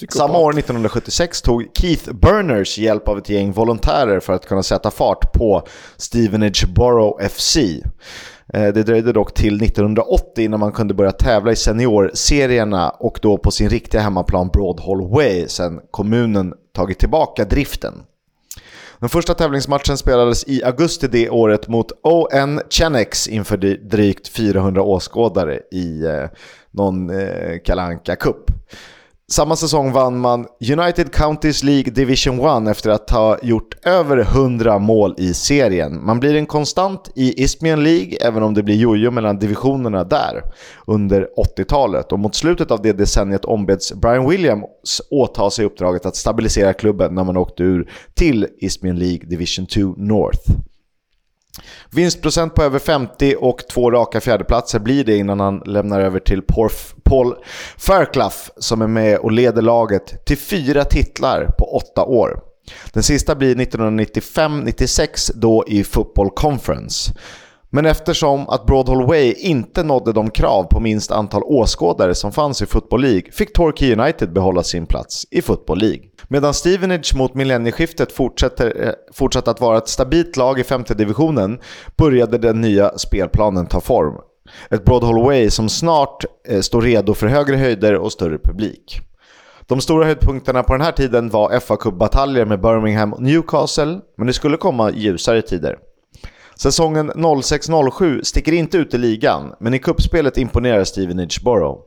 [0.09, 4.91] Samma år, 1976, tog Keith Burners hjälp av ett gäng volontärer för att kunna sätta
[4.91, 5.63] fart på
[5.97, 7.57] Stevenage Borough FC.
[7.57, 13.39] Eh, Det dröjde dock till 1980 innan man kunde börja tävla i seniorserierna och då
[13.39, 17.95] på sin riktiga hemmaplan Broadhall Way sen kommunen tagit tillbaka driften.
[19.01, 23.57] Den första tävlingsmatchen spelades i augusti det året mot ON Chenex inför
[23.91, 26.31] drygt 400 åskådare i eh,
[26.71, 28.51] någon eh, Kalanka Cup.
[29.33, 34.79] Samma säsong vann man United Counties League Division 1 efter att ha gjort över 100
[34.79, 36.05] mål i serien.
[36.05, 40.43] Man blir en konstant i Isthmian League, även om det blir jojo mellan divisionerna där
[40.87, 42.13] under 80-talet.
[42.13, 47.15] Och mot slutet av det decenniet ombeds Brian Williams åta sig uppdraget att stabilisera klubben
[47.15, 50.51] när man åkte ur till Isthmian League Division 2 North.
[51.91, 56.43] Vinstprocent på över 50 och två raka fjärdeplatser blir det innan han lämnar över till
[56.43, 57.35] Porf, Paul
[57.79, 62.41] Fairclough som är med och leder laget till fyra titlar på åtta år.
[62.93, 67.13] Den sista blir 1995-96 då i Football Conference.
[67.71, 72.63] Men eftersom att Broadhall Way inte nådde de krav på minst antal åskådare som fanns
[72.63, 76.03] i Football League fick Torquay United behålla sin plats i Football League.
[76.29, 81.59] Medan Stevenage mot millennieskiftet fortsätter, eh, fortsatte att vara ett stabilt lag i femte divisionen
[81.97, 84.15] började den nya spelplanen ta form.
[84.71, 89.01] Ett Broadhall Way som snart eh, står redo för högre höjder och större publik.
[89.67, 94.27] De stora höjdpunkterna på den här tiden var fa Cup-bataljer med Birmingham och Newcastle, men
[94.27, 95.79] det skulle komma ljusare tider.
[96.59, 101.81] Säsongen 06-07 sticker inte ut i ligan, men i kuppspelet imponerar Stevenage Borough.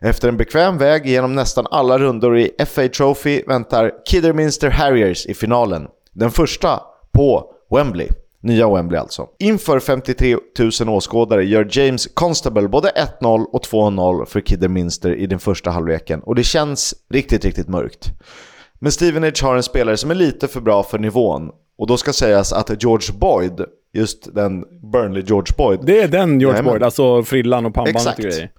[0.00, 5.34] Efter en bekväm väg genom nästan alla rundor i FA Trophy väntar Kidderminster Harriers i
[5.34, 5.86] finalen.
[6.12, 6.80] Den första
[7.12, 8.08] på Wembley.
[8.40, 9.26] Nya Wembley alltså.
[9.38, 10.36] Inför 53
[10.80, 16.20] 000 åskådare gör James Constable både 1-0 och 2-0 för Kidderminster i den första halvleken
[16.20, 18.10] och det känns riktigt, riktigt mörkt.
[18.78, 22.12] Men Stevenage har en spelare som är lite för bra för nivån och då ska
[22.12, 26.72] sägas att George Boyd, just den Burnley George Boyd, Det är den George Jajamän.
[26.72, 28.18] Boyd, alltså frillan och pannbandet Exakt.
[28.18, 28.50] och grejer.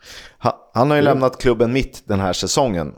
[0.43, 2.93] Ha- Han har ju lämnat klubben mitt den här säsongen.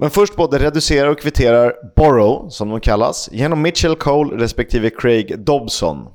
[0.00, 5.38] Men först både reducerar och kvitterar Borough, som de kallas, genom Mitchell Cole respektive Craig
[5.44, 6.06] Dobson.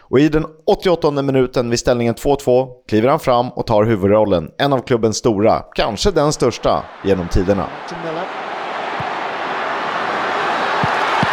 [0.00, 4.72] Och i den 88 minuten vid ställningen 2-2 kliver han fram och tar huvudrollen, en
[4.72, 7.66] av klubbens stora, kanske den största, genom tiderna.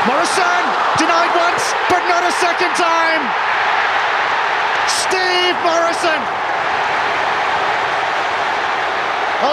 [0.08, 0.63] Morrison
[1.00, 3.47] denied once, but not a second time.
[5.10, 6.22] Steve Morrison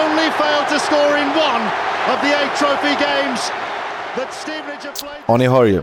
[0.03, 1.62] only failed to score in one
[2.12, 3.40] of the eight trophy games
[4.17, 5.23] that Stevenage have played.
[5.27, 5.83] Ja, ni hör ju.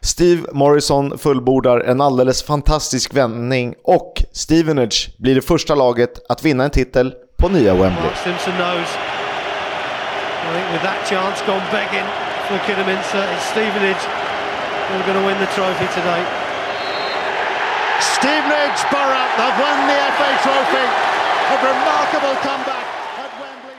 [0.00, 6.64] Steve Morrison fullbordar en alldeles fantastisk vändning och Stevenage blir det första laget att vinna
[6.64, 8.04] en titel på nya Wembley.
[8.04, 8.88] Mark Simpson knows.
[10.48, 12.06] I think with that chance gone begging
[12.48, 14.02] for Kidderminster, it's Stevenage
[14.88, 16.47] who are going to win the trophy today.
[18.00, 20.86] Stevenage Borough have won the FA Trophy.
[21.52, 22.84] A remarkable comeback
[23.40, 23.76] Wembley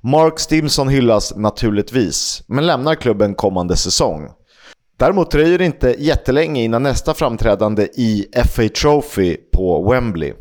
[0.00, 4.28] Mark Stimson hyllas naturligtvis, men lämnar klubben kommande säsong.
[4.98, 10.32] Däremot dröjer det inte jättelänge innan nästa framträdande i FA Trophy på Wembley.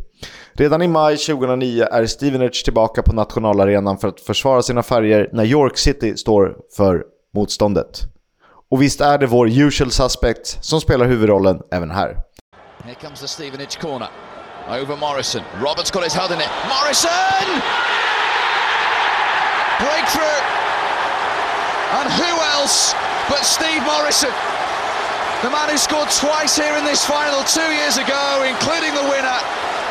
[0.54, 5.46] Redan i maj 2009 är Stevenage tillbaka på nationalarenan för att försvara sina färger när
[5.46, 7.04] York City står för
[7.36, 8.02] motståndet.
[8.72, 12.27] Och visst är det vår usual suspect som spelar huvudrollen även här.
[12.88, 14.10] Here comes the Stevenage corner.
[14.70, 15.44] Over Morrison.
[15.60, 16.48] Roberts got his head in it.
[16.72, 17.48] Morrison!
[19.84, 20.42] Breakthrough!
[22.00, 22.96] And who else
[23.28, 24.32] but Steve Morrison?
[25.44, 29.40] The man who scored twice here in this final two years ago, including the winner,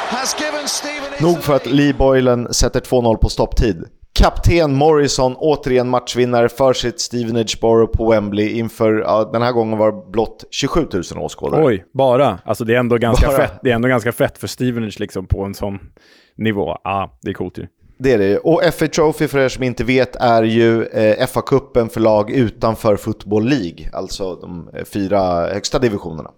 [0.09, 1.21] has given Stevenage...
[1.21, 3.85] Nog för att Lee Boylan sätter 2-0 på stopptid.
[4.17, 9.79] Kapten Morrison återigen matchvinnare för sitt Stevenage Borough på Wembley inför, ja, den här gången
[9.79, 11.65] var det blott 27 000 åskådare.
[11.65, 12.39] Oj, bara.
[12.45, 13.37] Alltså det är ändå ganska, Bara.
[13.37, 15.79] fett, det är ändå ganska fett för Stevenage liksom på en sån
[16.37, 16.77] nivå.
[16.85, 17.67] Ja, det är coolt ju.
[17.99, 18.39] Det är det.
[18.39, 22.97] Och FA Trophy för er som inte vet är ju eh, FA-cupen för lag utanför
[22.97, 26.31] Football League, alltså de eh, fyra högsta divisionerna.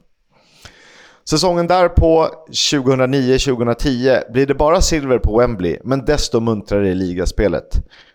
[1.31, 7.69] Säsongen därpå, 2009-2010, blir det bara silver på Wembley, men desto muntrare i ligaspelet.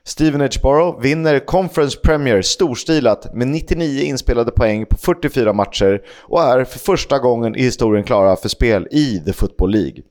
[0.04, 6.63] Stevenage Borough vinner Conference Premier storstilat med 99 inspelade poäng på 44 matcher och är
[6.63, 10.04] för första gången i historien klara för spel i The Football League.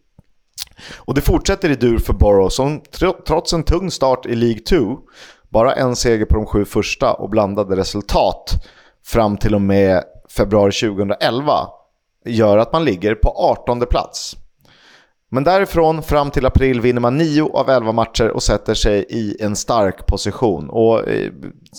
[0.96, 2.80] Och det fortsätter i dur för Borough som
[3.26, 4.98] trots en tung start i League 2,
[5.48, 8.50] bara en seger på de sju första och blandade resultat
[9.06, 10.02] fram till och med
[10.36, 11.68] februari 2011
[12.24, 14.36] gör att man ligger på 18 plats.
[15.34, 19.36] Men därifrån fram till april vinner man 9 av 11 matcher och sätter sig i
[19.40, 20.70] en stark position.
[20.70, 21.32] Och eh,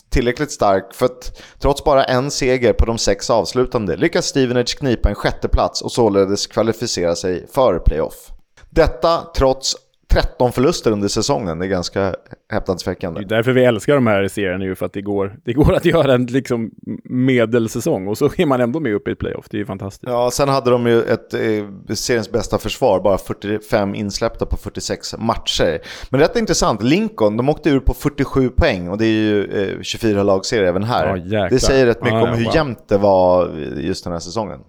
[0.09, 5.09] tillräckligt stark för att trots bara en seger på de sex avslutande lyckas Stevenage knipa
[5.09, 8.31] en sjätte plats och således kvalificera sig för playoff.
[8.69, 9.75] Detta trots
[10.13, 11.59] 13 förluster under säsongen.
[11.59, 12.15] Det är ganska
[12.49, 13.19] häpnadsväckande.
[13.19, 15.73] Det är därför vi älskar de här serierna ju, för att det går, det går
[15.73, 16.71] att göra en liksom
[17.03, 19.45] medelsäsong och så är man ändå med uppe i ett playoff.
[19.49, 20.03] Det är ju fantastiskt.
[20.11, 25.15] Ja, sen hade de ju ett eh, seriens bästa försvar, bara 45 insläppta på 46
[25.17, 25.79] matcher.
[26.09, 29.81] Men rätt intressant, Lincoln, de åkte ur på 47 poäng och det är ju eh,
[29.81, 31.23] 24 lagserie även här.
[31.25, 32.55] Ja, det säger rätt mycket ja, om hur wow.
[32.55, 34.59] jämnt det var just den här säsongen.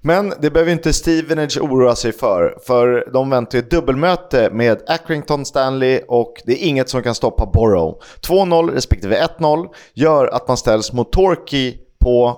[0.00, 5.44] Men det behöver inte Stevenage oroa sig för, för de väntar ett dubbelmöte med Accrington
[5.44, 7.98] Stanley och det är inget som kan stoppa Borough.
[8.28, 12.36] 2-0 respektive 1-0 gör att man ställs mot Torquay på,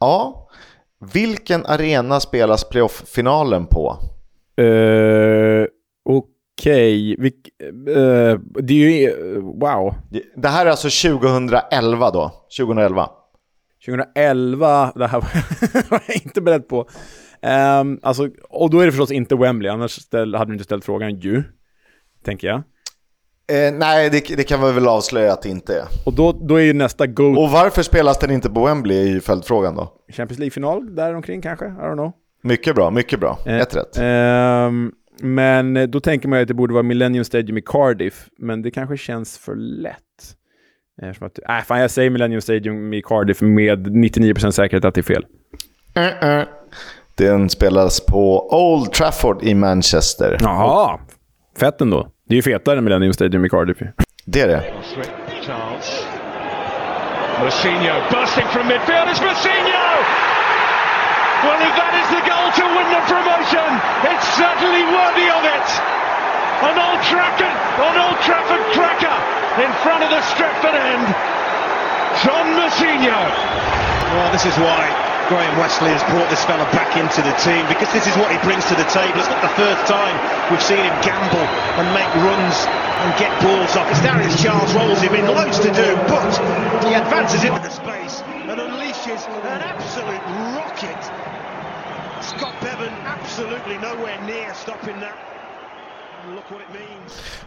[0.00, 0.48] ja,
[1.12, 3.96] vilken arena spelas playoff-finalen på?
[4.60, 5.66] Uh,
[6.60, 7.32] Okej, okay.
[7.96, 9.94] uh, det är ju, uh, wow.
[10.36, 13.08] Det här är alltså 2011 då, 2011.
[13.86, 15.20] 2011, det här
[15.90, 16.88] var jag inte beredd på.
[17.80, 20.84] Um, alltså, och då är det förstås inte Wembley, annars ställ, hade du inte ställt
[20.84, 21.42] frågan ju,
[22.24, 22.62] tänker jag.
[23.52, 25.84] Eh, nej, det, det, kan vi väl avslöja att det inte är.
[26.06, 27.36] Och då, då är ju nästa go...
[27.36, 29.92] Och varför spelas den inte på Wembley är ju följdfrågan då.
[30.12, 31.64] Champions League-final däromkring kanske?
[31.64, 32.12] I don't know.
[32.42, 33.38] Mycket bra, mycket bra.
[33.46, 33.98] Eh, Ett rätt.
[33.98, 38.62] Um, men då tänker man ju att det borde vara Millennium Stadium i Cardiff, men
[38.62, 40.36] det kanske känns för lätt.
[41.02, 45.00] Eftersom att, äh, fan jag säger Millennium Stadium i Cardiff med 99% säkerhet att det
[45.00, 45.26] är fel.
[45.98, 46.46] Uh -uh.
[47.14, 50.36] Den spelas på Old Trafford i Manchester.
[50.40, 51.00] Jaha,
[51.60, 52.08] fett ändå.
[52.28, 53.78] Det är ju fetare än Millennium Stadium i Cardiff.
[54.26, 54.62] Det är det.
[55.46, 56.04] Chance.
[57.40, 59.08] Mousinho bursting from midfield.
[59.10, 59.84] It's Mousinho!
[61.44, 63.68] Well, if that is the goal to win the promotion,
[64.12, 65.66] it's certainly worthy of it.
[66.62, 69.16] An Old Trafford, an Old Trafford cracker
[69.58, 71.06] in front of the Stretford end.
[72.22, 73.20] John Mousinho.
[74.14, 74.86] Well, this is why
[75.26, 78.38] Graham Wesley has brought this fella back into the team because this is what he
[78.46, 79.18] brings to the table.
[79.18, 80.14] It's not the first time
[80.52, 81.42] we've seen him gamble
[81.80, 82.56] and make runs
[83.02, 83.90] and get balls off.
[83.90, 86.30] As Darius Charles rolls him in, loads to do, but
[86.86, 90.22] he advances into the space and unleashes an absolute
[90.54, 91.02] rocket.
[92.22, 95.33] Scott Bevan absolutely nowhere near stopping that.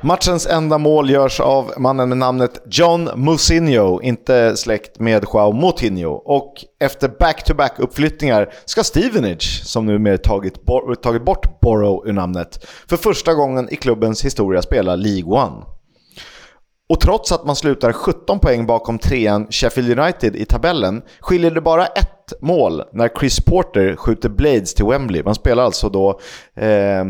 [0.01, 6.11] Matchens enda mål görs av mannen med namnet John Musinho, inte släkt med Joao Moutinho.
[6.11, 12.65] Och efter back-to-back uppflyttningar ska Stevenage, som numera tagit, bo- tagit bort Borough ur namnet,
[12.89, 15.65] för första gången i klubbens historia spela League One.
[16.89, 21.61] Och trots att man slutar 17 poäng bakom trean Sheffield United i tabellen skiljer det
[21.61, 25.23] bara ett mål när Chris Porter skjuter Blades till Wembley.
[25.23, 26.19] Man spelar alltså då
[26.55, 27.03] eh,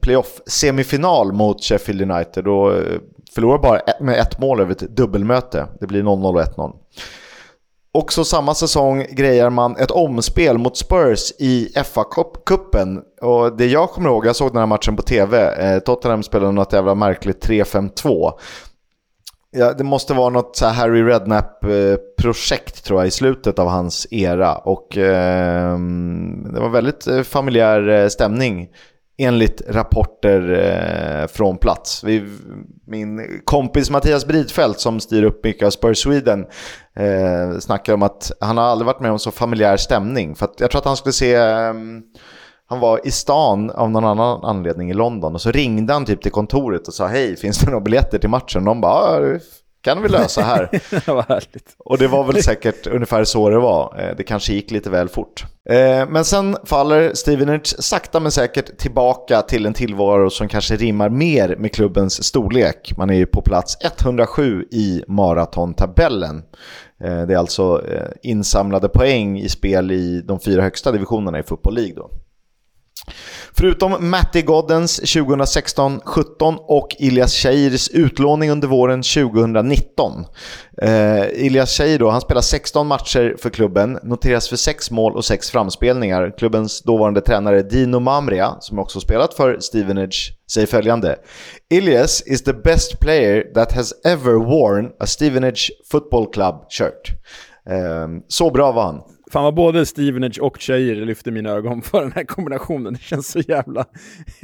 [0.00, 2.98] playoff-semifinal mot Sheffield United och eh,
[3.34, 5.66] förlorar bara med ett mål över ett dubbelmöte.
[5.80, 6.72] Det blir 0-0 och 1-0.
[7.92, 13.00] Också samma säsong grejar man ett omspel mot Spurs i FA-cupen.
[13.20, 16.52] Och det jag kommer ihåg, jag såg den här matchen på tv, eh, Tottenham spelade
[16.52, 18.32] något jävla märkligt 3-5-2.
[19.52, 24.54] Ja, det måste vara något så Harry Redknapp-projekt tror jag i slutet av hans era.
[24.56, 25.78] Och eh,
[26.52, 28.68] det var väldigt eh, familjär eh, stämning
[29.18, 32.04] enligt rapporter eh, från plats.
[32.04, 32.24] Vi,
[32.86, 36.46] min kompis Mattias Bridfeldt som styr upp mycket av Spurs Sweden
[36.96, 40.34] eh, snackar om att han har aldrig varit med om så familjär stämning.
[40.34, 41.74] För jag tror att han skulle se eh,
[42.70, 46.22] han var i stan av någon annan anledning i London och så ringde han typ
[46.22, 48.60] till kontoret och sa hej, finns det några biljetter till matchen?
[48.60, 49.38] Och de bara, ja,
[49.82, 50.68] kan vi lösa här.
[51.28, 51.74] Härligt.
[51.78, 54.14] Och det var väl säkert ungefär så det var.
[54.16, 55.44] Det kanske gick lite väl fort.
[56.08, 61.56] Men sen faller Stevenage sakta men säkert tillbaka till en tillvaro som kanske rimmar mer
[61.58, 62.92] med klubbens storlek.
[62.96, 66.42] Man är ju på plats 107 i maratontabellen.
[66.98, 67.82] Det är alltså
[68.22, 72.10] insamlade poäng i spel i de fyra högsta divisionerna i Football League då.
[73.52, 80.24] Förutom Matti Goddens 2016-17 och Ilias Cheirs utlåning under våren 2019.
[80.82, 85.24] Eh, Ilias Cheir då, han spelar 16 matcher för klubben, noteras för 6 mål och
[85.24, 86.34] 6 framspelningar.
[86.38, 91.16] Klubbens dåvarande tränare Dino Mamria, som också spelat för Stevenage, säger följande.
[91.70, 97.10] Ilias is the best player that has ever worn a Stevenage Football Club shirt.
[97.70, 99.00] Eh, så bra var han.
[99.30, 102.92] Fan vad både Stevenage och Cheir lyfter mina ögon för den här kombinationen.
[102.92, 103.84] Det känns så jävla...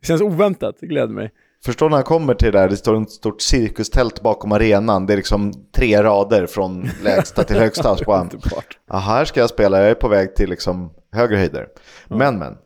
[0.00, 1.30] det känns oväntat, det gläder mig.
[1.64, 5.06] Förstår när han kommer till det där, det står ett stort cirkustält bakom arenan.
[5.06, 7.96] Det är liksom tre rader från lägsta till högsta.
[7.96, 8.28] Så bara,
[8.90, 11.66] ja, här ska jag spela, jag är på väg till liksom högre höjder.
[12.08, 12.56] Men men,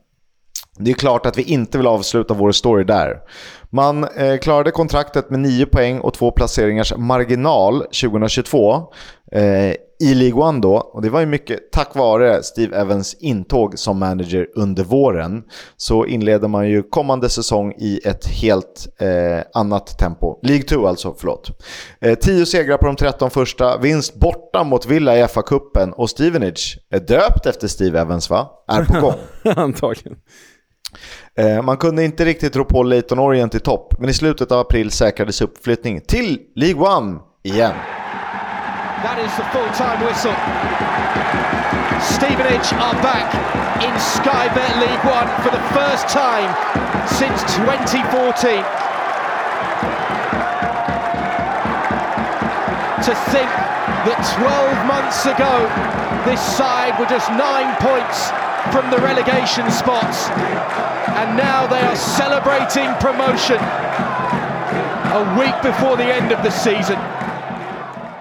[0.79, 3.21] det är klart att vi inte vill avsluta vår story där.
[3.71, 8.93] Man eh, klarade kontraktet med 9 poäng och två placeringars marginal 2022
[9.33, 10.77] eh, i League One då.
[10.77, 15.43] Och det var ju mycket tack vare Steve Evans intåg som manager under våren.
[15.77, 20.39] Så inleder man ju kommande säsong i ett helt eh, annat tempo.
[20.43, 21.51] League 2 alltså, förlåt.
[22.01, 26.79] Eh, 10 segrar på de 13 första, vinst borta mot Villa i FA-cupen och Stevenage
[26.91, 28.51] är döpt efter Steve Evans va?
[28.69, 29.15] Är på gång.
[29.57, 30.19] Antagligen.
[31.39, 34.59] Eh, Man kunde inte riktigt rå på Leyton Orient i topp, men i slutet av
[34.61, 37.73] april säkrades uppflyttning till League One igen.
[38.99, 40.35] That is the full-time whistle.
[42.03, 43.31] Stevenage are back
[43.79, 46.51] in Sky Bet League One for the first time
[47.07, 48.59] since 2014.
[53.07, 53.47] To think
[54.03, 55.71] that 12 months ago
[56.27, 58.35] this side were just nine points
[58.75, 60.27] from the relegation spots
[61.23, 63.63] and now they are celebrating promotion
[65.15, 66.99] a week before the end of the season.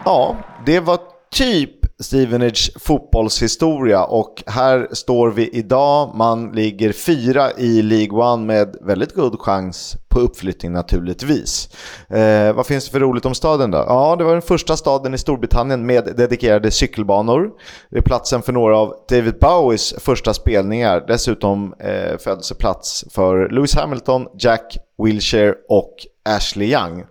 [0.08, 0.36] Ja,
[0.66, 1.00] det var
[1.32, 6.16] typ Stevenage fotbollshistoria och här står vi idag.
[6.16, 11.70] Man ligger fyra i League One med väldigt god chans på uppflyttning naturligtvis.
[12.10, 13.78] Eh, vad finns det för roligt om staden då?
[13.78, 17.50] Ja, det var den första staden i Storbritannien med dedikerade cykelbanor.
[17.90, 21.06] Det är platsen för några av David Bowies första spelningar.
[21.08, 25.94] Dessutom eh, födelseplats för Lewis Hamilton, Jack Wilshere och
[26.26, 27.06] Ashley Young.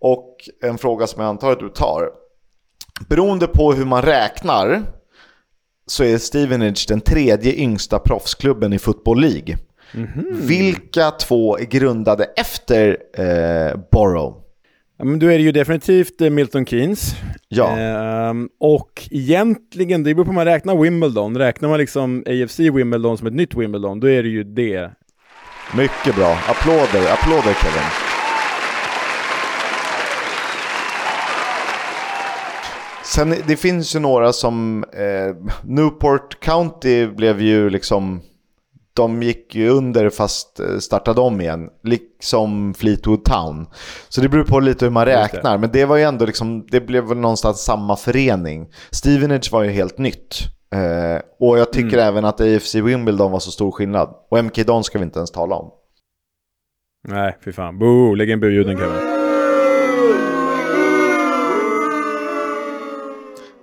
[0.00, 2.19] Och en fråga som jag antar att du tar.
[3.08, 4.82] Beroende på hur man räknar
[5.86, 9.56] så är Stevenage den tredje yngsta proffsklubben i Football League.
[10.32, 14.36] Vilka två är grundade efter eh, Borough?
[14.98, 17.14] Ja, men då är det ju definitivt eh, Milton Keynes.
[17.48, 17.78] Ja.
[17.78, 21.38] Ehm, och egentligen, det beror på hur man räknar Wimbledon.
[21.38, 24.90] Räknar man liksom AFC Wimbledon som ett nytt Wimbledon, då är det ju det.
[25.76, 26.38] Mycket bra.
[26.48, 28.09] Applåder, applåder Kevin.
[33.10, 38.20] Sen det finns ju några som, eh, Newport County blev ju liksom,
[38.94, 41.68] de gick ju under fast eh, startade om igen.
[41.84, 43.66] Liksom Fleetwood Town.
[44.08, 45.58] Så det beror på lite hur man räknar.
[45.58, 48.68] Men det var ju ändå liksom, det blev väl någonstans samma förening.
[48.90, 50.38] Stevenage var ju helt nytt.
[50.74, 54.14] Eh, och jag tycker även att AFC Wimbledon var så stor skillnad.
[54.30, 55.70] Och MK Don ska vi inte ens tala om.
[57.08, 57.78] Nej, fy fan.
[57.78, 58.14] Boo!
[58.14, 59.09] Lägg in buljuden Kevin.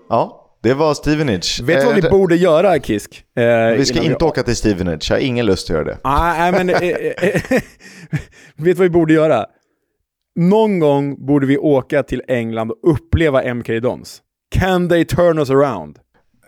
[0.10, 1.62] Ja, det var Stevenage.
[1.64, 3.24] Vet du vad Eh, vi borde göra, Kisk?
[3.38, 5.98] Eh, Vi ska inte åka till Stevenage, jag har ingen lust att göra det.
[6.04, 6.70] Ah, Nej, men...
[6.70, 7.62] eh, eh, eh, vet
[8.56, 9.46] du vad vi borde göra?
[10.40, 14.22] Någon gång borde vi åka till England och uppleva MK Dons.
[14.56, 16.00] Can they turn us around?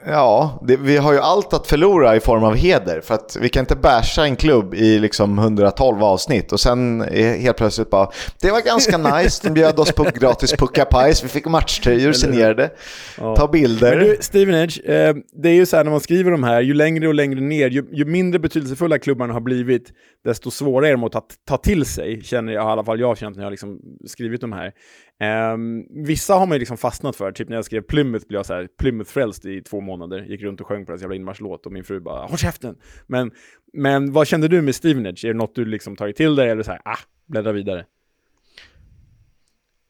[0.06, 3.02] Ja, det, vi har ju allt att förlora i form av heder.
[3.02, 7.38] För att vi kan inte basha en klubb i liksom 112 avsnitt och sen är
[7.38, 8.10] helt plötsligt bara
[8.42, 12.72] Det var ganska nice, de bjöd oss på gratis puckapajs, vi fick matchtröjor signerade,
[13.18, 13.98] ta bilder.
[13.98, 16.74] Men du, Stevenage, eh, det är ju så här när man skriver de här, ju
[16.74, 19.90] längre och längre ner, ju, ju mindre betydelsefulla klubbarna har blivit,
[20.24, 23.08] desto svårare är de att ta, ta till sig, känner jag, i alla fall jag
[23.08, 24.72] har känt när jag har liksom skrivit de här.
[25.24, 28.46] Um, vissa har man ju liksom fastnat för, typ när jag skrev Plymouth blev jag
[28.46, 31.72] så här, Plymouth-frälst i två månader, gick runt och sjöng på deras jävla inmarschlåt och
[31.72, 32.76] min fru bara “Håll käften!”
[33.08, 33.32] men,
[33.74, 35.26] men vad kände du med Stevenage?
[35.26, 37.86] Är det något du liksom tagit till dig eller så här, ah, bläddra vidare?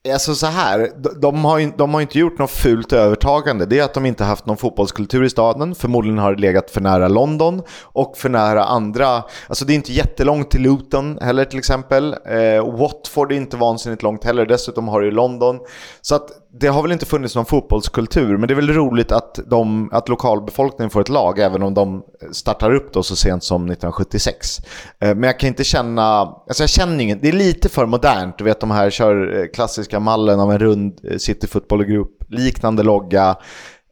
[0.08, 0.92] Alltså så här,
[1.22, 3.66] de, har ju, de har inte gjort något fult övertagande.
[3.66, 5.76] Det är att de inte haft någon fotbollskultur i staden.
[5.76, 9.24] Förmodligen har det legat för nära London och för nära andra.
[9.48, 12.16] Alltså det är inte jättelångt till Luton heller till exempel.
[12.26, 14.46] Eh, Watford är inte vansinnigt långt heller.
[14.46, 15.60] Dessutom har du ju London.
[16.02, 16.30] Så att
[16.60, 18.38] det har väl inte funnits någon fotbollskultur.
[18.38, 22.04] Men det är väl roligt att, de, att lokalbefolkningen får ett lag även om de
[22.32, 24.60] startar upp då så sent som 1976.
[25.00, 28.38] Eh, men jag kan inte känna, alltså jag känner ingen, det är lite för modernt.
[28.38, 32.12] Du vet de här kör eh, klassiska mallen av en rund eh, City Football Group,
[32.30, 33.38] liknande logga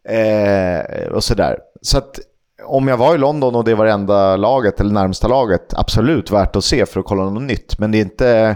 [0.09, 1.57] eh, och sådär.
[1.81, 2.19] Så att
[2.65, 6.31] om jag var i London och det var det enda laget, eller närmsta laget, absolut
[6.31, 7.79] värt att se för att kolla något nytt.
[7.79, 8.55] Men det är inte...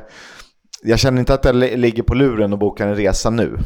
[0.84, 3.57] Jag känner inte att jag ligger på luren och bokar en resa nu.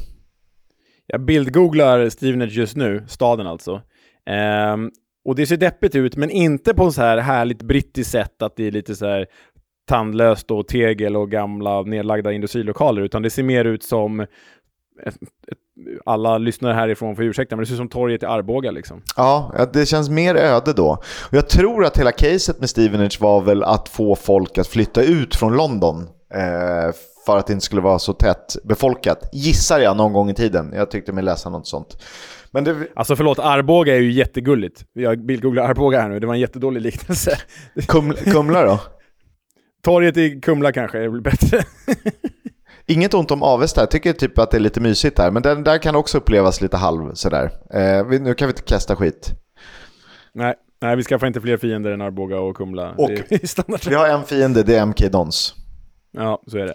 [1.07, 3.81] Jag bildgooglar Stevenage just nu, staden alltså.
[4.25, 4.91] Ehm,
[5.25, 8.67] och det ser deppigt ut, men inte på så här härligt brittiskt sätt att det
[8.67, 9.27] är lite så här
[9.87, 14.19] tandlöst och tegel och gamla nedlagda industrilokaler, utan det ser mer ut som
[15.03, 15.15] ett,
[15.47, 15.57] ett,
[16.05, 19.01] alla lyssnare härifrån får ursäkta, men det ser ut som torget i Arboga liksom.
[19.15, 20.89] Ja, det känns mer öde då.
[21.27, 25.03] Och jag tror att hela caset med Stevenage var väl att få folk att flytta
[25.03, 26.07] ut från London.
[26.35, 26.91] Eh,
[27.25, 29.29] för att det inte skulle vara så tätt befolkat.
[29.33, 30.73] Gissar jag någon gång i tiden.
[30.75, 32.03] Jag tyckte mig läsa något sånt.
[32.51, 32.75] Men det...
[32.95, 34.83] Alltså förlåt, Arboga är ju jättegulligt.
[34.93, 37.37] Jag bildgooglar Arboga här nu, det var en jättedålig liknelse.
[37.87, 38.79] Kum Kumla då?
[39.83, 41.63] Torget i Kumla kanske är bättre.
[42.87, 45.31] Inget ont om Avesta, jag tycker typ att det är lite mysigt där.
[45.31, 47.51] Men den där kan också upplevas lite halv sådär.
[47.73, 49.31] Eh, nu kan vi inte kasta skit.
[50.33, 52.91] Nej, nej vi skaffar inte fler fiender än Arboga och Kumla.
[52.97, 53.11] Och
[53.87, 55.64] vi har en fiende, det är MK Dons.
[56.15, 56.73] Ja, så är det.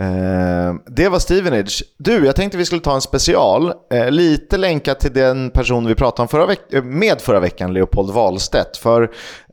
[0.00, 1.82] Eh, det var Stevenage.
[1.98, 3.72] Du, jag tänkte vi skulle ta en special.
[3.92, 7.72] Eh, lite länkat till den person vi pratade om förra veck- eh, med förra veckan,
[7.72, 8.76] Leopold Wahlstedt.
[8.76, 9.02] För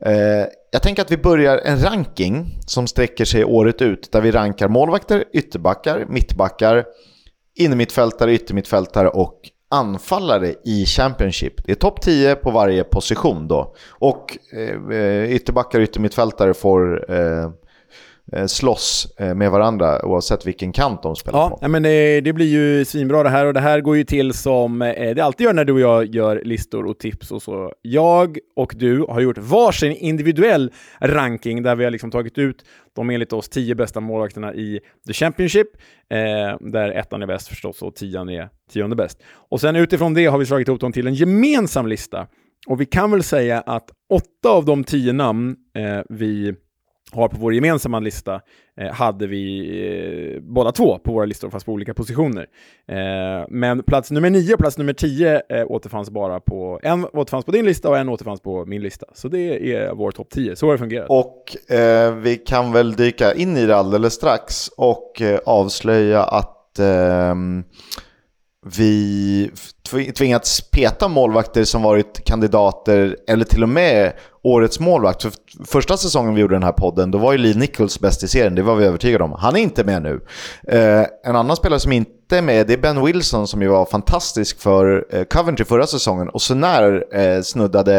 [0.00, 4.12] eh, jag tänker att vi börjar en ranking som sträcker sig året ut.
[4.12, 6.84] Där vi rankar målvakter, ytterbackar, mittbackar,
[7.58, 11.66] innermittfältare, yttermittfältare och anfallare i Championship.
[11.66, 13.74] Det är topp 10 på varje position då.
[13.90, 17.50] Och eh, eh ytterbackar och yttermittfältare får Eh,
[18.46, 21.58] slåss eh, med varandra oavsett vilken kant de spelar ja, på.
[21.60, 24.32] Ja, men det, det, blir ju svinbra det här och det här går ju till
[24.32, 27.72] som eh, det alltid gör när du och jag gör listor och tips och så.
[27.82, 32.64] Jag och du har gjort varsin individuell ranking där vi har liksom tagit ut
[32.96, 35.68] de enligt oss tio bästa målvakterna i The Championship,
[36.10, 36.16] eh,
[36.60, 39.22] där ettan är bäst förstås och tian är tionde bäst.
[39.50, 42.26] Och sen utifrån det har vi slagit ihop dem till en gemensam lista.
[42.66, 46.54] Och vi kan väl säga att åtta av de tio namn eh, vi
[47.12, 48.40] har på vår gemensamma lista
[48.80, 52.46] eh, hade vi eh, båda två på våra listor, fast på olika positioner.
[52.88, 57.44] Eh, men plats nummer nio och plats nummer tio eh, återfanns bara på, en återfanns
[57.44, 59.06] på din lista och en återfanns på min lista.
[59.14, 61.06] Så det är vår topp tio, så har det fungerat.
[61.10, 66.78] Och eh, vi kan väl dyka in i det alldeles strax och eh, avslöja att
[66.78, 67.64] ehm,
[68.76, 69.50] vi
[70.16, 74.12] tvingats peta målvakter som varit kandidater, eller till och med
[74.46, 75.22] årets målvakt.
[75.22, 75.32] För
[75.66, 78.54] första säsongen vi gjorde den här podden, då var ju Lee Nichols bäst i serien,
[78.54, 79.32] det var vi övertygade om.
[79.32, 80.20] Han är inte med nu.
[80.68, 83.84] Eh, en annan spelare som inte är med, det är Ben Wilson som ju var
[83.84, 87.94] fantastisk för eh, Coventry förra säsongen och så när eh, snuddade,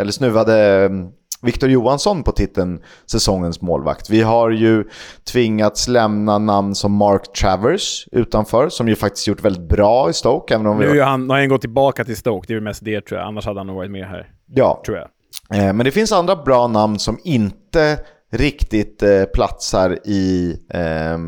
[0.00, 1.08] eller snuvade mm,
[1.42, 4.10] Victor Johansson på titeln säsongens målvakt.
[4.10, 4.84] Vi har ju
[5.32, 10.54] tvingats lämna namn som Mark Travers utanför, som ju faktiskt gjort väldigt bra i Stoke.
[10.54, 11.00] Även om nu vi...
[11.00, 13.28] har han, har han gått tillbaka till Stoke, det är väl mest det tror jag.
[13.28, 14.28] Annars hade han nog varit med här.
[14.54, 14.82] Ja.
[14.86, 15.08] Tror jag.
[15.54, 17.98] Eh, men det finns andra bra namn som inte
[18.32, 21.18] riktigt eh, platsar i eh,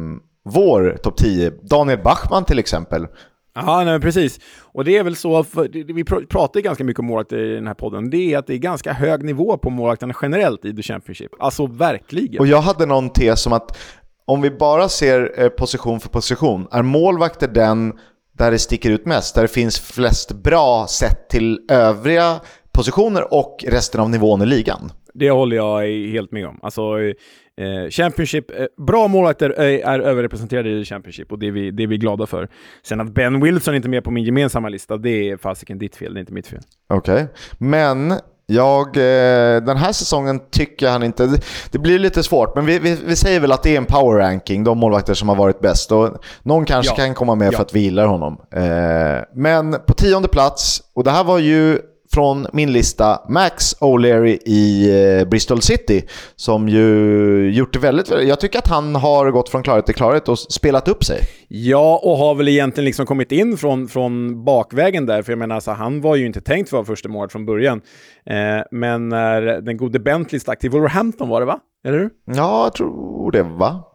[0.45, 1.51] vår topp 10.
[1.63, 3.07] Daniel Bachmann till exempel.
[3.55, 4.41] Ja, nej, precis.
[4.63, 8.11] Och det är väl så, vi pratar ganska mycket om målvakter i den här podden,
[8.11, 11.31] det är att det är ganska hög nivå på målvakterna generellt i The Championship.
[11.39, 12.41] Alltså verkligen.
[12.41, 13.79] Och jag hade någon tes om att
[14.27, 17.93] om vi bara ser eh, position för position, är målvakter den
[18.39, 22.41] där det sticker ut mest, där det finns flest bra sett till övriga
[22.75, 24.93] positioner och resten av nivån i ligan?
[25.15, 26.59] Det håller jag helt med om.
[26.63, 26.83] Alltså,
[27.61, 31.83] Eh, Championship, eh, bra målvakter är, är överrepresenterade i Championship och det är, vi, det
[31.83, 32.49] är vi glada för.
[32.83, 35.97] Sen att Ben Wilson inte är med på min gemensamma lista, det är fasiken ditt
[35.97, 36.61] fel, det är inte mitt fel.
[36.89, 37.27] Okej, okay.
[37.59, 38.15] men
[38.47, 41.41] jag, eh, den här säsongen tycker han inte...
[41.71, 44.19] Det blir lite svårt, men vi, vi, vi, säger väl att det är en power
[44.19, 45.93] ranking, de målvakter som har varit bäst.
[45.93, 46.11] Och
[46.43, 46.97] någon kanske ja.
[46.97, 47.53] kan komma med ja.
[47.53, 48.41] för att vi gillar honom.
[48.55, 51.79] Eh, men på tionde plats, och det här var ju
[52.15, 54.91] från min lista Max O'Leary i
[55.21, 56.03] eh, Bristol City
[56.37, 60.29] som ju gjort det väldigt, jag tycker att han har gått från klarhet till klarhet
[60.29, 61.21] och spelat upp sig.
[61.49, 65.55] Ja, och har väl egentligen liksom kommit in från, från bakvägen där, för jag menar
[65.55, 67.81] alltså, han var ju inte tänkt för att vara första målet från början.
[68.27, 71.59] Eh, men när den gode Bentley stack till Wolverhampton var det va?
[71.85, 72.11] Eller hur?
[72.25, 73.94] Ja, jag tror det va?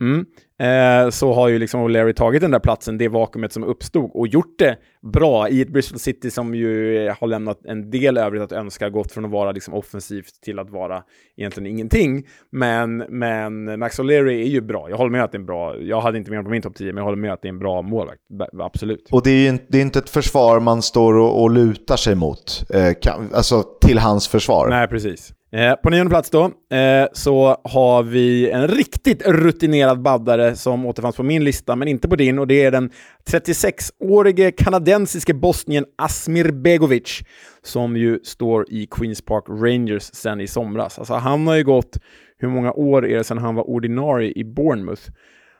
[0.00, 0.26] Mm.
[0.58, 4.28] Eh, så har ju liksom Larry tagit den där platsen, det vakuumet som uppstod, och
[4.28, 4.76] gjort det
[5.12, 9.12] bra i ett Bristol City som ju har lämnat en del övrigt att önska, gått
[9.12, 11.02] från att vara liksom offensivt till att vara
[11.36, 12.26] egentligen ingenting.
[12.52, 14.90] Men, men Max O'Leary är ju bra.
[14.90, 16.62] Jag håller med att det är en bra, jag hade inte med honom på min
[16.62, 18.20] topp 10, men jag håller med att det är en bra målvakt.
[18.60, 19.08] Absolut.
[19.12, 22.14] Och det är ju det är inte ett försvar man står och, och lutar sig
[22.14, 24.68] mot, eh, kan, alltså till hans försvar.
[24.68, 25.32] Nej, precis.
[25.56, 26.44] Eh, på nionde plats då,
[26.76, 32.08] eh, så har vi en riktigt rutinerad baddare som återfanns på min lista, men inte
[32.08, 32.90] på din, och det är den
[33.30, 37.22] 36-årige kanadensiske bosnien Asmir Begovic,
[37.62, 40.98] som ju står i Queens Park Rangers sen i somras.
[40.98, 41.96] Alltså han har ju gått,
[42.38, 45.02] hur många år är det sedan han var ordinarie i Bournemouth?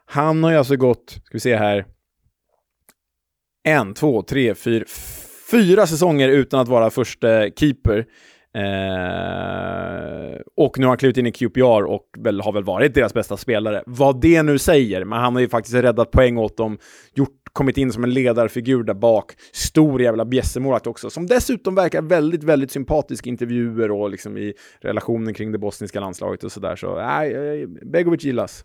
[0.06, 1.84] Han har ju alltså gått, ska vi se här,
[3.64, 4.84] en, två, tre, fyra,
[5.50, 8.06] fyra säsonger utan att vara första keeper.
[8.56, 13.14] Eh, och nu har han klivit in i QPR och väl, har väl varit deras
[13.14, 13.82] bästa spelare.
[13.86, 16.78] Vad det nu säger, men han har ju faktiskt räddat poäng åt dem,
[17.14, 19.32] gjort, kommit in som en ledarfigur där bak.
[19.52, 24.54] Stor jävla bjässemålvakt också, som dessutom verkar väldigt, väldigt sympatisk i intervjuer och liksom i
[24.80, 26.76] relationen kring det bosniska landslaget och sådär.
[26.76, 28.64] Så nej, äh, Begovic gillas.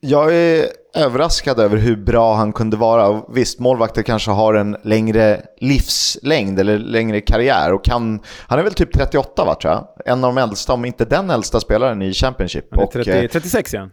[0.00, 3.22] Jag är överraskad över hur bra han kunde vara.
[3.28, 7.72] Visst, målvakter kanske har en längre livslängd eller längre karriär.
[7.72, 9.86] Och kan, han är väl typ 38 va, tror jag?
[10.04, 12.64] En av de äldsta, om inte den äldsta spelaren i Championship.
[12.70, 13.90] Han är 30, och, 36 igen.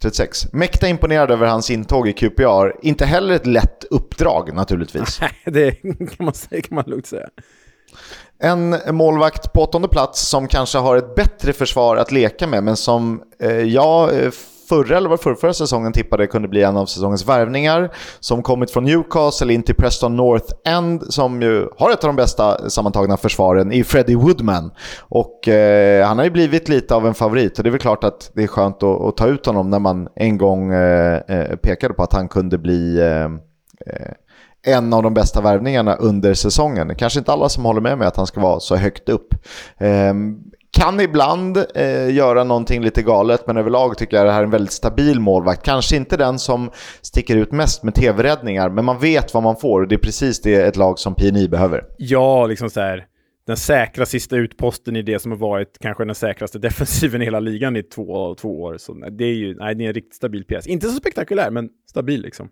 [0.00, 0.52] 36.
[0.52, 2.84] Mäkta imponerad över hans intåg i QPR.
[2.86, 5.20] Inte heller ett lätt uppdrag naturligtvis.
[5.20, 5.72] Nej, det
[6.16, 7.28] kan man, säga, kan man lugnt säga.
[8.38, 12.76] En målvakt på åttonde plats som kanske har ett bättre försvar att leka med, men
[12.76, 14.30] som eh, jag eh,
[14.68, 17.90] förra eller var förra, förra säsongen tippade kunde bli en av säsongens värvningar.
[18.20, 22.16] Som kommit från Newcastle in till Preston North End som ju har ett av de
[22.16, 24.70] bästa sammantagna försvaren i Freddie Woodman.
[25.00, 28.04] Och eh, han har ju blivit lite av en favorit och det är väl klart
[28.04, 31.56] att det är skönt att, att ta ut honom när man en gång eh, eh
[31.56, 33.24] pekade på att han kunde bli eh,
[33.86, 34.12] eh
[34.66, 36.94] en av de bästa värvningarna under säsongen.
[36.94, 39.34] Kanske inte alla som håller med mig att han ska vara så högt upp.
[39.78, 40.38] Ehm,
[40.76, 44.50] kan ibland eh, göra någonting lite galet, men överlag tycker jag det här är en
[44.50, 45.62] väldigt stabil målvakt.
[45.62, 46.70] Kanske inte den som
[47.02, 50.40] sticker ut mest med tv-räddningar, men man vet vad man får och det är precis
[50.40, 51.84] det ett lag som PNI behöver.
[51.98, 53.06] Ja, liksom så här.
[53.46, 57.40] Den säkra sista utposten i det som har varit kanske den säkraste defensiven i hela
[57.40, 58.76] ligan i två, två år.
[58.78, 60.66] Så det är ju nej, det är en riktigt stabil pjäs.
[60.66, 62.48] Inte så spektakulär, men stabil liksom.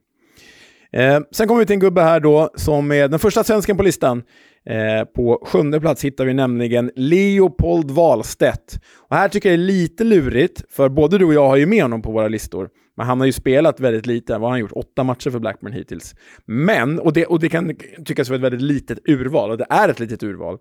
[0.94, 3.82] Eh, sen kommer vi till en gubbe här då som är den första svensken på
[3.82, 4.22] listan.
[4.66, 8.78] Eh, på sjunde plats hittar vi nämligen Leopold Wahlstedt.
[9.08, 11.66] Och här tycker jag det är lite lurigt, för både du och jag har ju
[11.66, 12.68] med honom på våra listor.
[12.96, 14.32] Men han har ju spelat väldigt lite.
[14.32, 14.72] Vad har han gjort?
[14.72, 16.14] Åtta matcher för Blackburn hittills.
[16.46, 19.88] Men, och det, och det kan tyckas vara ett väldigt litet urval, och det är
[19.88, 20.58] ett litet urval.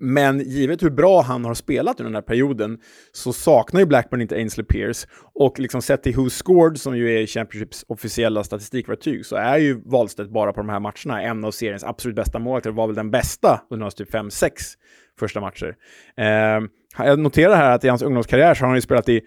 [0.00, 2.78] Men givet hur bra han har spelat under den här perioden
[3.12, 5.06] så saknar ju Blackburn inte Ainsley Pierce.
[5.34, 9.80] Och liksom sett till Who Scored, som ju är Championships officiella statistikverktyg, så är ju
[9.84, 12.70] Wahlstedt bara på de här matcherna en av seriens absolut bästa målvakter.
[12.70, 14.50] Var väl den bästa under hans typ 5-6
[15.18, 15.74] första matcher.
[16.16, 19.20] Eh, jag noterar här att i hans ungdomskarriär så har han ju spelat i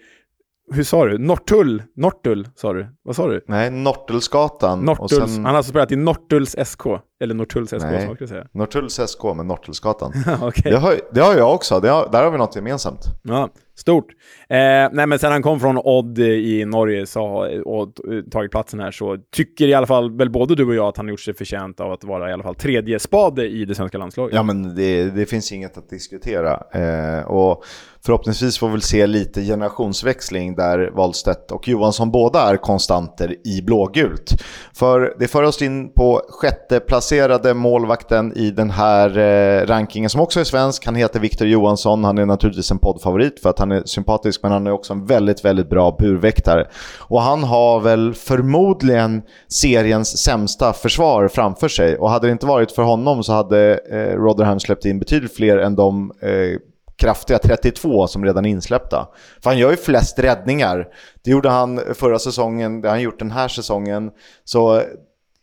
[0.72, 1.18] hur sa du?
[1.18, 1.82] Nortull?
[1.96, 2.86] Nortull sa du?
[3.02, 3.44] Vad sa du?
[3.46, 4.80] Nej, Nortullsgatan.
[4.80, 5.34] Nortulls.
[5.34, 5.44] Sen...
[5.44, 6.82] Han har alltså spelat i Nortulls SK.
[7.20, 8.14] Eller Nortulls SK, Nej.
[8.16, 8.46] ska säga.
[8.52, 10.12] Nortulls SK med Nortullsgatan.
[10.42, 10.72] okay.
[10.72, 11.74] det, har, det har jag också.
[11.74, 13.04] Har, där har vi något gemensamt.
[13.22, 13.48] Ja,
[13.80, 14.06] stort.
[14.48, 14.56] Eh,
[14.92, 17.22] nej, men sen han kom från Odd i Norge så,
[17.64, 17.94] och
[18.30, 21.08] tagit platsen här så tycker i alla fall väl både du och jag att han
[21.08, 24.34] gjort sig förtjänt av att vara i alla fall tredje spade i det svenska landslaget.
[24.34, 26.62] Ja, men det, det finns inget att diskutera.
[26.72, 27.64] Eh, och
[28.04, 33.62] förhoppningsvis får vi väl se lite generationsväxling där Wahlstedt och Johansson båda är konstanter i
[33.62, 34.42] blågult.
[34.74, 36.80] För det för oss in på sjätte
[37.10, 40.86] placerade målvakten i den här eh, rankingen som också är svensk.
[40.86, 42.04] Han heter Viktor Johansson.
[42.04, 45.06] Han är naturligtvis en poddfavorit för att han är sympatisk men han är också en
[45.06, 46.66] väldigt, väldigt bra burväktare.
[46.98, 51.98] Och han har väl förmodligen seriens sämsta försvar framför sig.
[51.98, 55.58] Och hade det inte varit för honom så hade eh, Rotherham släppt in betydligt fler
[55.58, 56.58] än de eh,
[56.98, 59.08] kraftiga 32 som redan är insläppta.
[59.42, 60.86] För han gör ju flest räddningar.
[61.24, 64.10] Det gjorde han förra säsongen, det har han gjort den här säsongen.
[64.44, 64.82] Så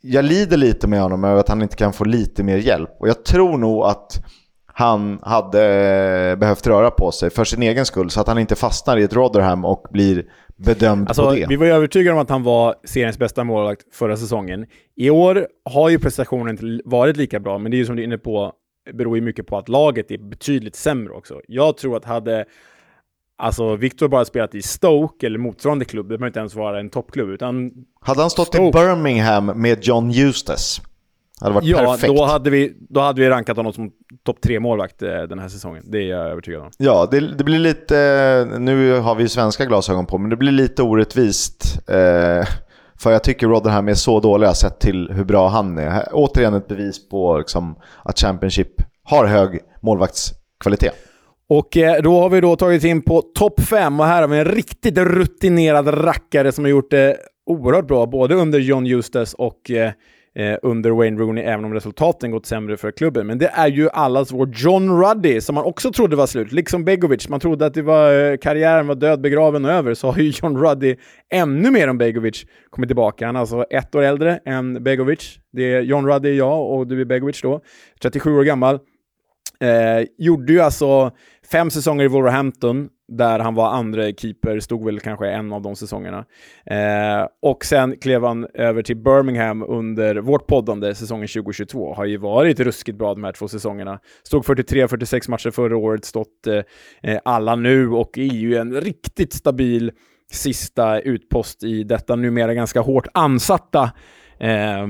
[0.02, 2.90] jag lider lite med honom över att han inte kan få lite mer hjälp.
[3.00, 4.24] Och jag tror nog att
[4.66, 5.60] han hade
[6.40, 9.14] behövt röra på sig för sin egen skull så att han inte fastnar i ett
[9.14, 10.26] Rotherham och blir
[10.56, 11.46] bedömd alltså, på det.
[11.50, 14.66] Vi var övertygade om att han var seriens bästa målvakt förra säsongen.
[14.96, 18.02] I år har ju prestationen inte varit lika bra, men det är ju som du
[18.02, 18.52] är inne på,
[18.94, 21.42] beror ju mycket på att laget är betydligt sämre också.
[21.48, 22.46] Jag tror att hade
[23.40, 26.90] Alltså, Victor bara spelat i Stoke eller motsvarande klubb, det behöver inte ens vara en
[26.90, 27.30] toppklubb.
[27.30, 27.72] Utan
[28.02, 28.68] hade han stått Stoke.
[28.68, 30.82] i Birmingham med John Eustace?
[31.42, 32.16] Hade varit ja, perfekt.
[32.16, 33.92] Då hade, vi, då hade vi rankat honom som
[34.24, 35.84] topp tre målvakt eh, den här säsongen.
[35.88, 36.72] Det är jag övertygad om.
[36.78, 38.48] Ja, det, det, blir lite...
[38.60, 41.90] Nu har vi svenska glasögon på, men det blir lite orättvist.
[41.90, 42.48] Eh,
[43.00, 46.08] för jag tycker Rotherham är så dåliga sett till hur bra han är.
[46.12, 51.07] Återigen ett bevis på liksom, att Championship har hög målvaktskvalitet.
[51.50, 54.38] Och eh, då har vi då tagit in på topp fem, och här har vi
[54.38, 59.72] en riktigt rutinerad rackare som har gjort det oerhört bra, både under John Eustace och
[59.72, 59.92] eh,
[60.36, 63.28] eh, under Wayne Rooney, även om resultaten gått sämre för klubben.
[63.28, 66.86] Men det är ju allas vår John Ruddy, som man också trodde var slut, liksom
[66.86, 67.30] Begovic.
[67.30, 70.32] Man trodde att det var, eh, karriären var död, begraven och över, så har ju
[70.42, 70.96] John Ruddy
[71.34, 73.26] ännu mer än Begovic kommit tillbaka.
[73.26, 75.40] Han är alltså ett år äldre än Begovic.
[75.52, 77.62] Det är John Ruddy jag och du är Begovic då,
[78.02, 78.80] 37 år gammal.
[79.60, 81.12] Eh, gjorde ju alltså
[81.52, 85.76] fem säsonger i Wolverhampton, där han var andra keeper, stod väl kanske en av de
[85.76, 86.26] säsongerna.
[86.66, 91.94] Eh, och sen klev han över till Birmingham under vårt poddande säsongen 2022.
[91.94, 94.00] Har ju varit ruskigt bra de här två säsongerna.
[94.24, 99.34] Stod 43-46 matcher förra året, stått eh, eh, alla nu och är ju en riktigt
[99.34, 99.92] stabil
[100.32, 103.92] sista utpost i detta numera ganska hårt ansatta
[104.40, 104.88] eh,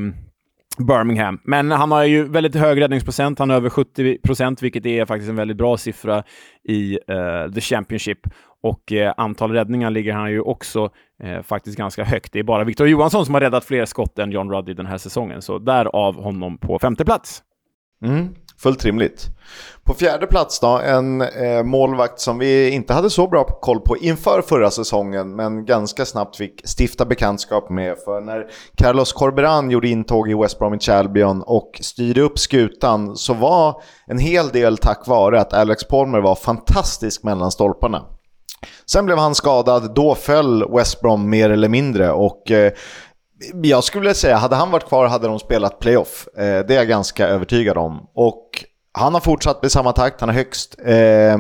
[0.78, 1.40] Birmingham.
[1.44, 5.30] Men han har ju väldigt hög räddningsprocent, han har över 70 procent, vilket är faktiskt
[5.30, 6.24] en väldigt bra siffra
[6.64, 8.20] i uh, the Championship.
[8.64, 10.90] Och eh, antal räddningar ligger han ju också
[11.24, 12.34] eh, faktiskt ganska högt.
[12.34, 14.98] Det är bara Victor Johansson som har räddat fler skott än John Ruddy den här
[14.98, 17.44] säsongen, så därav honom på femte plats.
[18.06, 19.28] Mm, fullt rimligt.
[19.84, 23.98] På fjärde plats då, en eh, målvakt som vi inte hade så bra koll på
[23.98, 27.98] inför förra säsongen, men ganska snabbt fick stifta bekantskap med.
[28.06, 28.46] För när
[28.78, 34.20] Carlos Corberan gjorde intåg i West Bromwich Albion och styrde upp skutan så var en
[34.20, 38.06] hel del tack vare att Alex Palmer var fantastisk mellan stolparna.
[38.86, 42.72] Sen blev han skadad, då föll West Brom mer eller mindre och eh,
[43.64, 46.28] jag skulle vilja säga, hade han varit kvar hade de spelat playoff.
[46.38, 48.08] Eh, det är jag ganska övertygad om.
[48.16, 48.47] Och
[48.98, 51.38] han har fortsatt med samma takt, han har högst eh,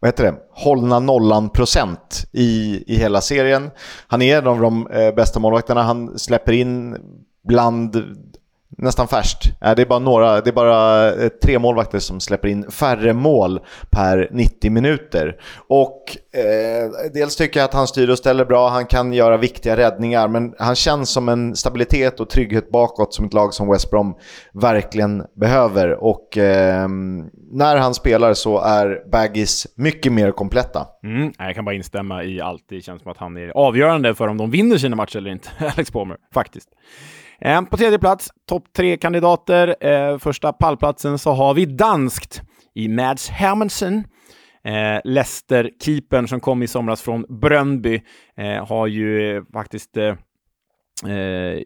[0.00, 0.34] vad heter det?
[0.52, 3.70] hållna nollan-procent i, i hela serien.
[4.08, 6.96] Han är en av de eh, bästa målvakterna, han släpper in
[7.48, 7.96] bland
[8.78, 9.52] nästan färskt.
[9.60, 13.12] Äh, det är bara några, det är bara eh, tre målvakter som släpper in färre
[13.12, 13.60] mål
[13.90, 15.36] per 90 minuter.
[15.68, 19.76] Och eh, dels tycker jag att han styr och ställer bra, han kan göra viktiga
[19.76, 23.90] räddningar, men han känns som en stabilitet och trygghet bakåt som ett lag som West
[23.90, 24.14] Brom
[24.52, 26.04] verkligen behöver.
[26.04, 26.88] Och eh,
[27.52, 30.86] när han spelar så är Baggis mycket mer kompletta.
[31.04, 32.64] Mm, jag kan bara instämma i allt.
[32.68, 35.48] Det känns som att han är avgörande för om de vinner sina matcher eller inte,
[35.76, 36.68] Alex Palmer, faktiskt.
[37.40, 39.86] Eh, på tredje plats, topp tre kandidater.
[39.86, 42.42] Eh, första pallplatsen så har vi danskt
[42.74, 44.04] i Mads Hermansen.
[44.64, 48.02] Eh, Leicester-keepern som kom i somras från Bröndby
[48.36, 50.14] eh, har ju eh, faktiskt eh,
[51.06, 51.62] Eh,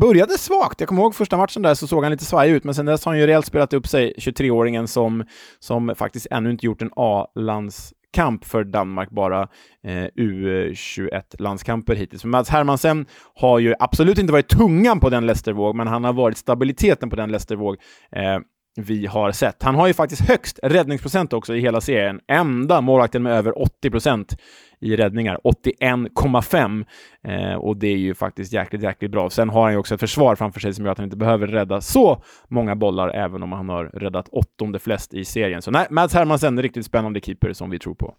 [0.00, 0.80] började svagt.
[0.80, 3.04] Jag kommer ihåg första matchen där så såg han lite svajig ut, men sen dess
[3.04, 5.24] har han ju rejält spelat upp sig, 23-åringen som,
[5.58, 9.42] som faktiskt ännu inte gjort en A-lands kamp för Danmark, bara
[9.84, 12.24] eh, U21-landskamper hittills.
[12.24, 16.38] Mats Hermansen har ju absolut inte varit tungan på den Leicester-våg, men han har varit
[16.38, 17.76] stabiliteten på den Leicester-våg
[18.12, 18.38] eh,
[18.76, 19.62] vi har sett.
[19.62, 22.20] Han har ju faktiskt högst räddningsprocent också i hela serien.
[22.28, 24.36] Enda målvakten med över 80 procent
[24.80, 25.38] i räddningar.
[25.44, 26.84] 81,5.
[27.24, 29.30] Eh, och det är ju faktiskt jäkligt, jäkligt bra.
[29.30, 31.46] Sen har han ju också ett försvar framför sig som gör att han inte behöver
[31.46, 35.62] rädda så många bollar, även om han har räddat åttonde flest i serien.
[35.62, 38.14] Så nej, Mads Hermansen, riktigt spännande keeper som vi tror på.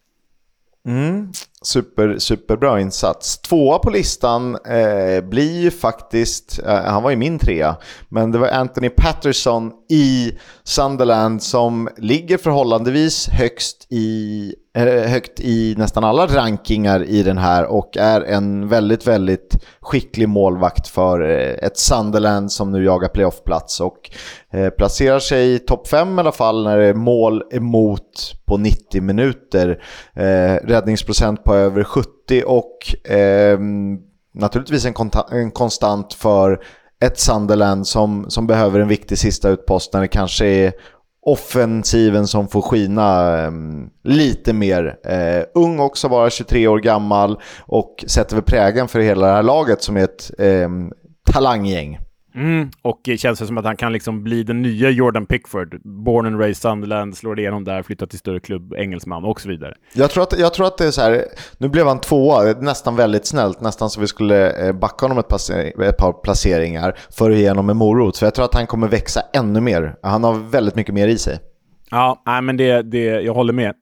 [0.87, 1.31] Mm.
[1.65, 3.41] Super, superbra insats.
[3.41, 7.77] Tvåa på listan eh, blir ju faktiskt, eh, han var ju min trea,
[8.09, 10.31] men det var Anthony Patterson i
[10.63, 17.65] Sunderland som ligger förhållandevis högst i, eh, högt i nästan alla rankingar i den här
[17.65, 23.81] och är en väldigt, väldigt skicklig målvakt för eh, ett Sunderland som nu jagar playoffplats
[23.81, 24.09] och
[24.53, 28.57] eh, placerar sig i topp 5 i alla fall när det är mål emot på
[28.57, 29.83] 90 minuter.
[30.15, 33.59] Eh, räddningsprocent på över 70 och eh,
[34.33, 34.93] naturligtvis en,
[35.31, 36.63] en, konstant för
[37.03, 40.73] ett Sunderland som, som behöver en viktig sista utpost när det kanske är
[41.25, 43.51] offensiven som får skina eh,
[44.03, 44.97] lite mer.
[45.05, 49.43] Eh, ung också, bara 23 år gammal och sätter väl prägen för hela det här
[49.43, 50.69] laget som är ett eh,
[51.33, 51.99] talanggäng.
[52.35, 55.81] Mm, och det känns som att han kan liksom bli den nya Jordan Pickford.
[55.83, 59.73] Born and raised Sunderland, slår igenom där, flyttar till större klubb, engelsman och så vidare.
[59.93, 61.25] Jag tror att, jag tror att det är så här,
[61.57, 65.49] nu blev han tvåa, nästan väldigt snällt, nästan så vi skulle eh, backa honom ett,
[65.79, 68.17] ett par placeringar för att ge honom en morot.
[68.17, 69.95] För jag tror att han kommer växa ännu mer.
[70.01, 71.39] Han har väldigt mycket mer i sig.
[71.91, 73.73] Ja, nej, men det, det, jag håller med.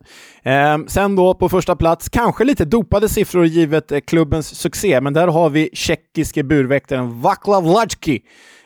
[0.43, 5.13] Eh, sen då på första plats, kanske lite dopade siffror givet eh, klubbens succé, men
[5.13, 8.21] där har vi tjeckiske burväktaren Vaclav Lajki.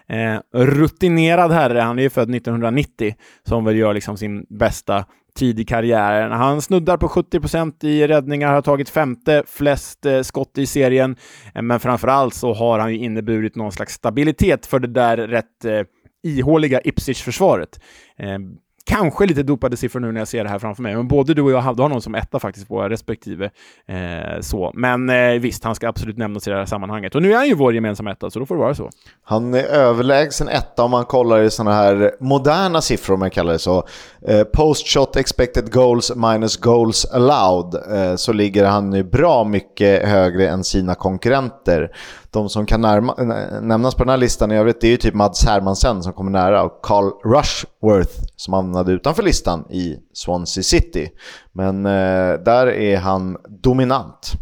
[0.08, 3.16] Eh, rutinerad herre, han är ju född 1990,
[3.48, 6.32] som väl gör liksom sin bästa tid i karriären.
[6.32, 11.16] Han snuddar på 70% i räddningar, har tagit femte flest eh, skott i serien,
[11.56, 15.18] eh, men framför allt så har han ju inneburit någon slags stabilitet för det där
[15.18, 15.82] rätt eh,
[16.24, 17.80] ihåliga Ipswich-försvaret.
[18.18, 21.34] Ehm, Kanske lite dopade siffror nu när jag ser det här framför mig, men både
[21.34, 23.50] du och jag hade honom som etta faktiskt på respektive.
[23.88, 24.72] Eh, så.
[24.74, 27.16] Men eh, visst, han ska absolut nämnas i det här sammanhanget.
[27.16, 28.90] Och nu är han ju vår gemensamma etta, så då får det vara så.
[29.24, 33.54] Han är överlägsen etta om man kollar i sådana här moderna siffror, om jag kallar
[33.54, 33.88] det så.
[34.28, 40.08] Eh, post shot expected goals minus goals allowed, eh, så ligger han ju bra mycket
[40.08, 41.92] högre än sina konkurrenter.
[42.32, 43.14] De som kan närma,
[43.62, 46.32] nämnas på den här listan i övrigt, det är ju typ Mads Hermansen som kommer
[46.32, 47.66] nära och Carl Rush.
[47.84, 51.10] Worth som hamnade utanför listan i Swansea City.
[51.52, 54.34] Men eh, där är han dominant.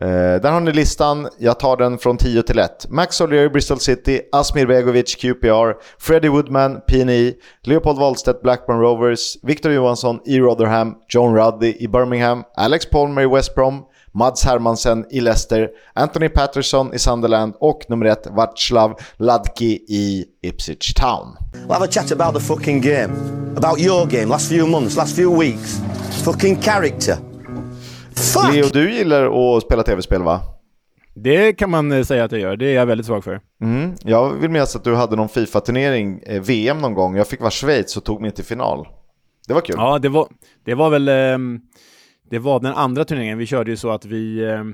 [0.00, 2.90] Eh, där har ni listan, jag tar den från 10 till 1.
[2.90, 9.72] Max O'Leary, Bristol City, Asmir Begovic, QPR, Freddie Woodman, PNI, Leopold Wahlstedt, Blackburn Rovers, Victor
[9.72, 13.82] Johansson i Rotherham, John Ruddy i Birmingham, Alex Palmer i West Brom,
[14.14, 20.94] Mads Hermansen i Leicester, Anthony Patterson i Sunderland och nummer ett Václav Ladki i Ipswich
[20.94, 21.36] Town.
[21.52, 23.14] We'll have a chat about the fucking game.
[23.56, 25.80] About your game, last few months, last few weeks.
[26.24, 27.16] Fucking character.
[28.14, 28.54] Fuck!
[28.54, 30.40] Leo, du gillar att spela tv-spel va?
[31.14, 33.40] Det kan man eh, säga att jag gör, det är jag väldigt svag för.
[33.62, 33.94] Mm.
[34.02, 37.16] Jag vill minnas att du hade någon Fifa-turnering, eh, VM någon gång.
[37.16, 38.88] Jag fick vara Schweiz och tog mig till final.
[39.48, 39.76] Det var kul.
[39.78, 40.28] Ja, det var,
[40.64, 41.08] det var väl...
[41.08, 41.38] Eh,
[42.34, 43.38] det var den andra turneringen.
[43.38, 44.64] Vi körde ju så att vi eh,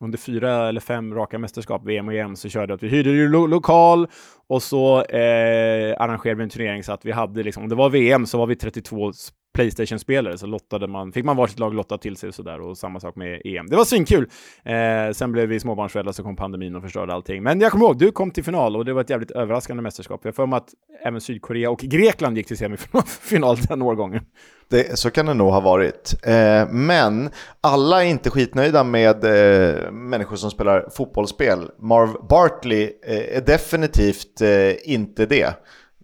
[0.00, 3.28] under fyra eller fem raka mästerskap, VM och EM, så körde att vi hyrde ju
[3.28, 4.06] lo lokal
[4.50, 7.90] och så eh, arrangerade vi en turnering så att vi hade liksom, om det var
[7.90, 9.12] VM så var vi 32
[9.54, 13.00] Playstation-spelare, så lottade man, fick man varsitt lag lotta till sig och sådär och samma
[13.00, 13.66] sak med EM.
[13.66, 14.30] Det var svinkul!
[14.64, 17.42] Eh, sen blev vi småbarnsföräldrar så kom pandemin och förstörde allting.
[17.42, 20.20] Men jag kommer ihåg, du kom till final och det var ett jävligt överraskande mästerskap.
[20.24, 20.68] Jag får mig att
[21.04, 24.24] även Sydkorea och Grekland gick till semifinal den årgången.
[24.70, 26.14] Det, så kan det nog ha varit.
[26.22, 27.30] Eh, men
[27.60, 31.70] alla är inte skitnöjda med eh, människor som spelar fotbollsspel.
[31.78, 34.39] Marv Bartley eh, är definitivt
[34.84, 35.54] inte det.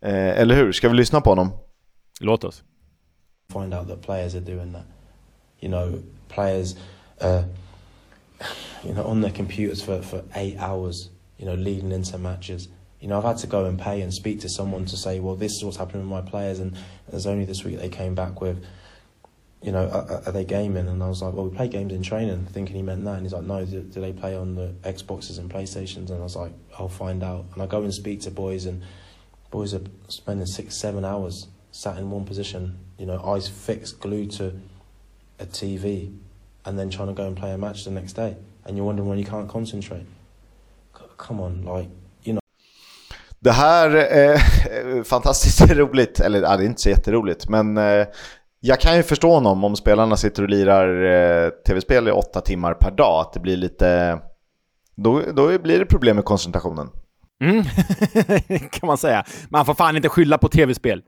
[0.02, 0.72] Eh, eller hur?
[0.72, 1.52] Ska vi lyssna på honom?
[2.20, 2.62] Låt oss.
[3.52, 4.86] Find out that players are doing that.
[5.60, 6.76] You know, players,
[7.20, 7.42] uh,
[8.84, 12.68] you know, on their computers for, for eight hours, you know, leading into matches.
[13.00, 15.36] You know, I've had to go and pay and speak to someone to say, well,
[15.36, 16.58] this is what's happening with my players.
[16.58, 16.76] And
[17.08, 18.64] there's only this week they came back with,
[19.66, 20.88] you know, are, are they gaming?
[20.88, 23.14] And I was like, well, we play games in training, thinking he meant that.
[23.14, 26.08] And he's like, no, do, do they play on the Xboxes and PlayStations?
[26.10, 27.46] And I was like, I'll find out.
[27.52, 28.80] And I go and speak to boys, and
[29.50, 34.30] boys are spending six, seven hours sat in one position, you know, eyes fixed, glued
[34.32, 34.52] to
[35.40, 36.16] a TV,
[36.64, 38.36] and then trying to go and play a match the next day.
[38.64, 40.06] And you're wondering when you can't concentrate.
[41.16, 41.88] Come on, like,
[42.22, 42.40] you know.
[43.40, 48.06] Det här är fantastiskt roligt, eller det är inte så jätteroligt, men eh,
[48.60, 52.74] jag kan ju förstå honom om spelarna sitter och lirar eh, tv-spel i åtta timmar
[52.74, 54.18] per dag, att det blir lite...
[54.96, 56.88] Då, då blir det problem med koncentrationen.
[57.44, 57.64] Mm.
[58.70, 59.24] kan man säga.
[59.48, 61.02] Man får fan inte skylla på tv-spel.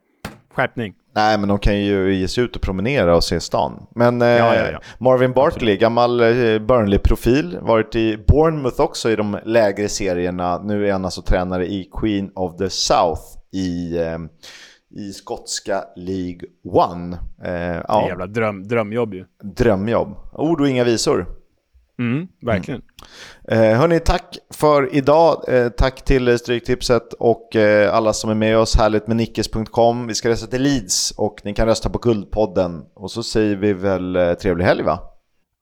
[0.54, 0.94] Skärpning.
[1.14, 3.86] Nej, men de kan ju ge sig ut och promenera och se stan.
[3.94, 4.80] Men eh, Ja, ja, ja.
[4.98, 10.58] Marvin Bartley, gammal eh, Burnley-profil, varit i Bournemouth också i de lägre serierna.
[10.58, 13.22] Nu är han alltså tränare i Queen of the South
[13.52, 14.18] i, eh,
[14.90, 17.16] i skotska League One.
[17.16, 19.24] Eh, Det är ja, jävla dröm, drömjobb ju.
[19.56, 20.16] drömjobb.
[20.32, 21.26] Ord och inga visor.
[21.98, 22.82] Mm, verkligen.
[23.48, 25.44] Eh, hörni, tack för idag.
[25.48, 28.76] Eh, tack till Stryktipset och eh, alla som är med oss.
[28.76, 30.06] Härligt med Nickes.com.
[30.06, 32.84] Vi ska resa till Leeds och ni kan rösta på Guldpodden.
[32.94, 34.98] Och så säger vi väl eh, trevlig helg va?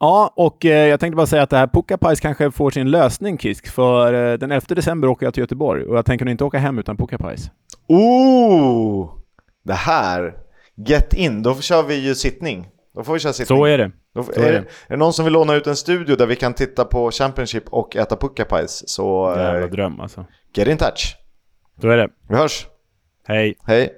[0.00, 3.38] Ja, och eh, jag tänkte bara säga att det här Puckapajs kanske får sin lösning,
[3.38, 6.44] Kisk, för eh, den 11 december åker jag till Göteborg och jag tänker nog inte
[6.44, 7.50] åka hem utan Puckapajs.
[7.88, 9.12] Oh!
[9.64, 10.34] Det här.
[10.86, 11.42] Get in.
[11.42, 12.68] Då kör vi ju sittning.
[12.94, 13.58] Då får vi köra sittning.
[13.58, 13.90] Så är det.
[14.14, 14.58] Då, Så är, det.
[14.58, 17.64] är det någon som vill låna ut en studio där vi kan titta på Championship
[17.68, 20.24] och äta puckapajs så Jävla eh, dröm alltså.
[20.54, 21.16] get in touch.
[21.80, 22.08] Så är det.
[22.28, 22.66] Vi hörs.
[23.28, 23.54] Hej.
[23.66, 23.92] Hej.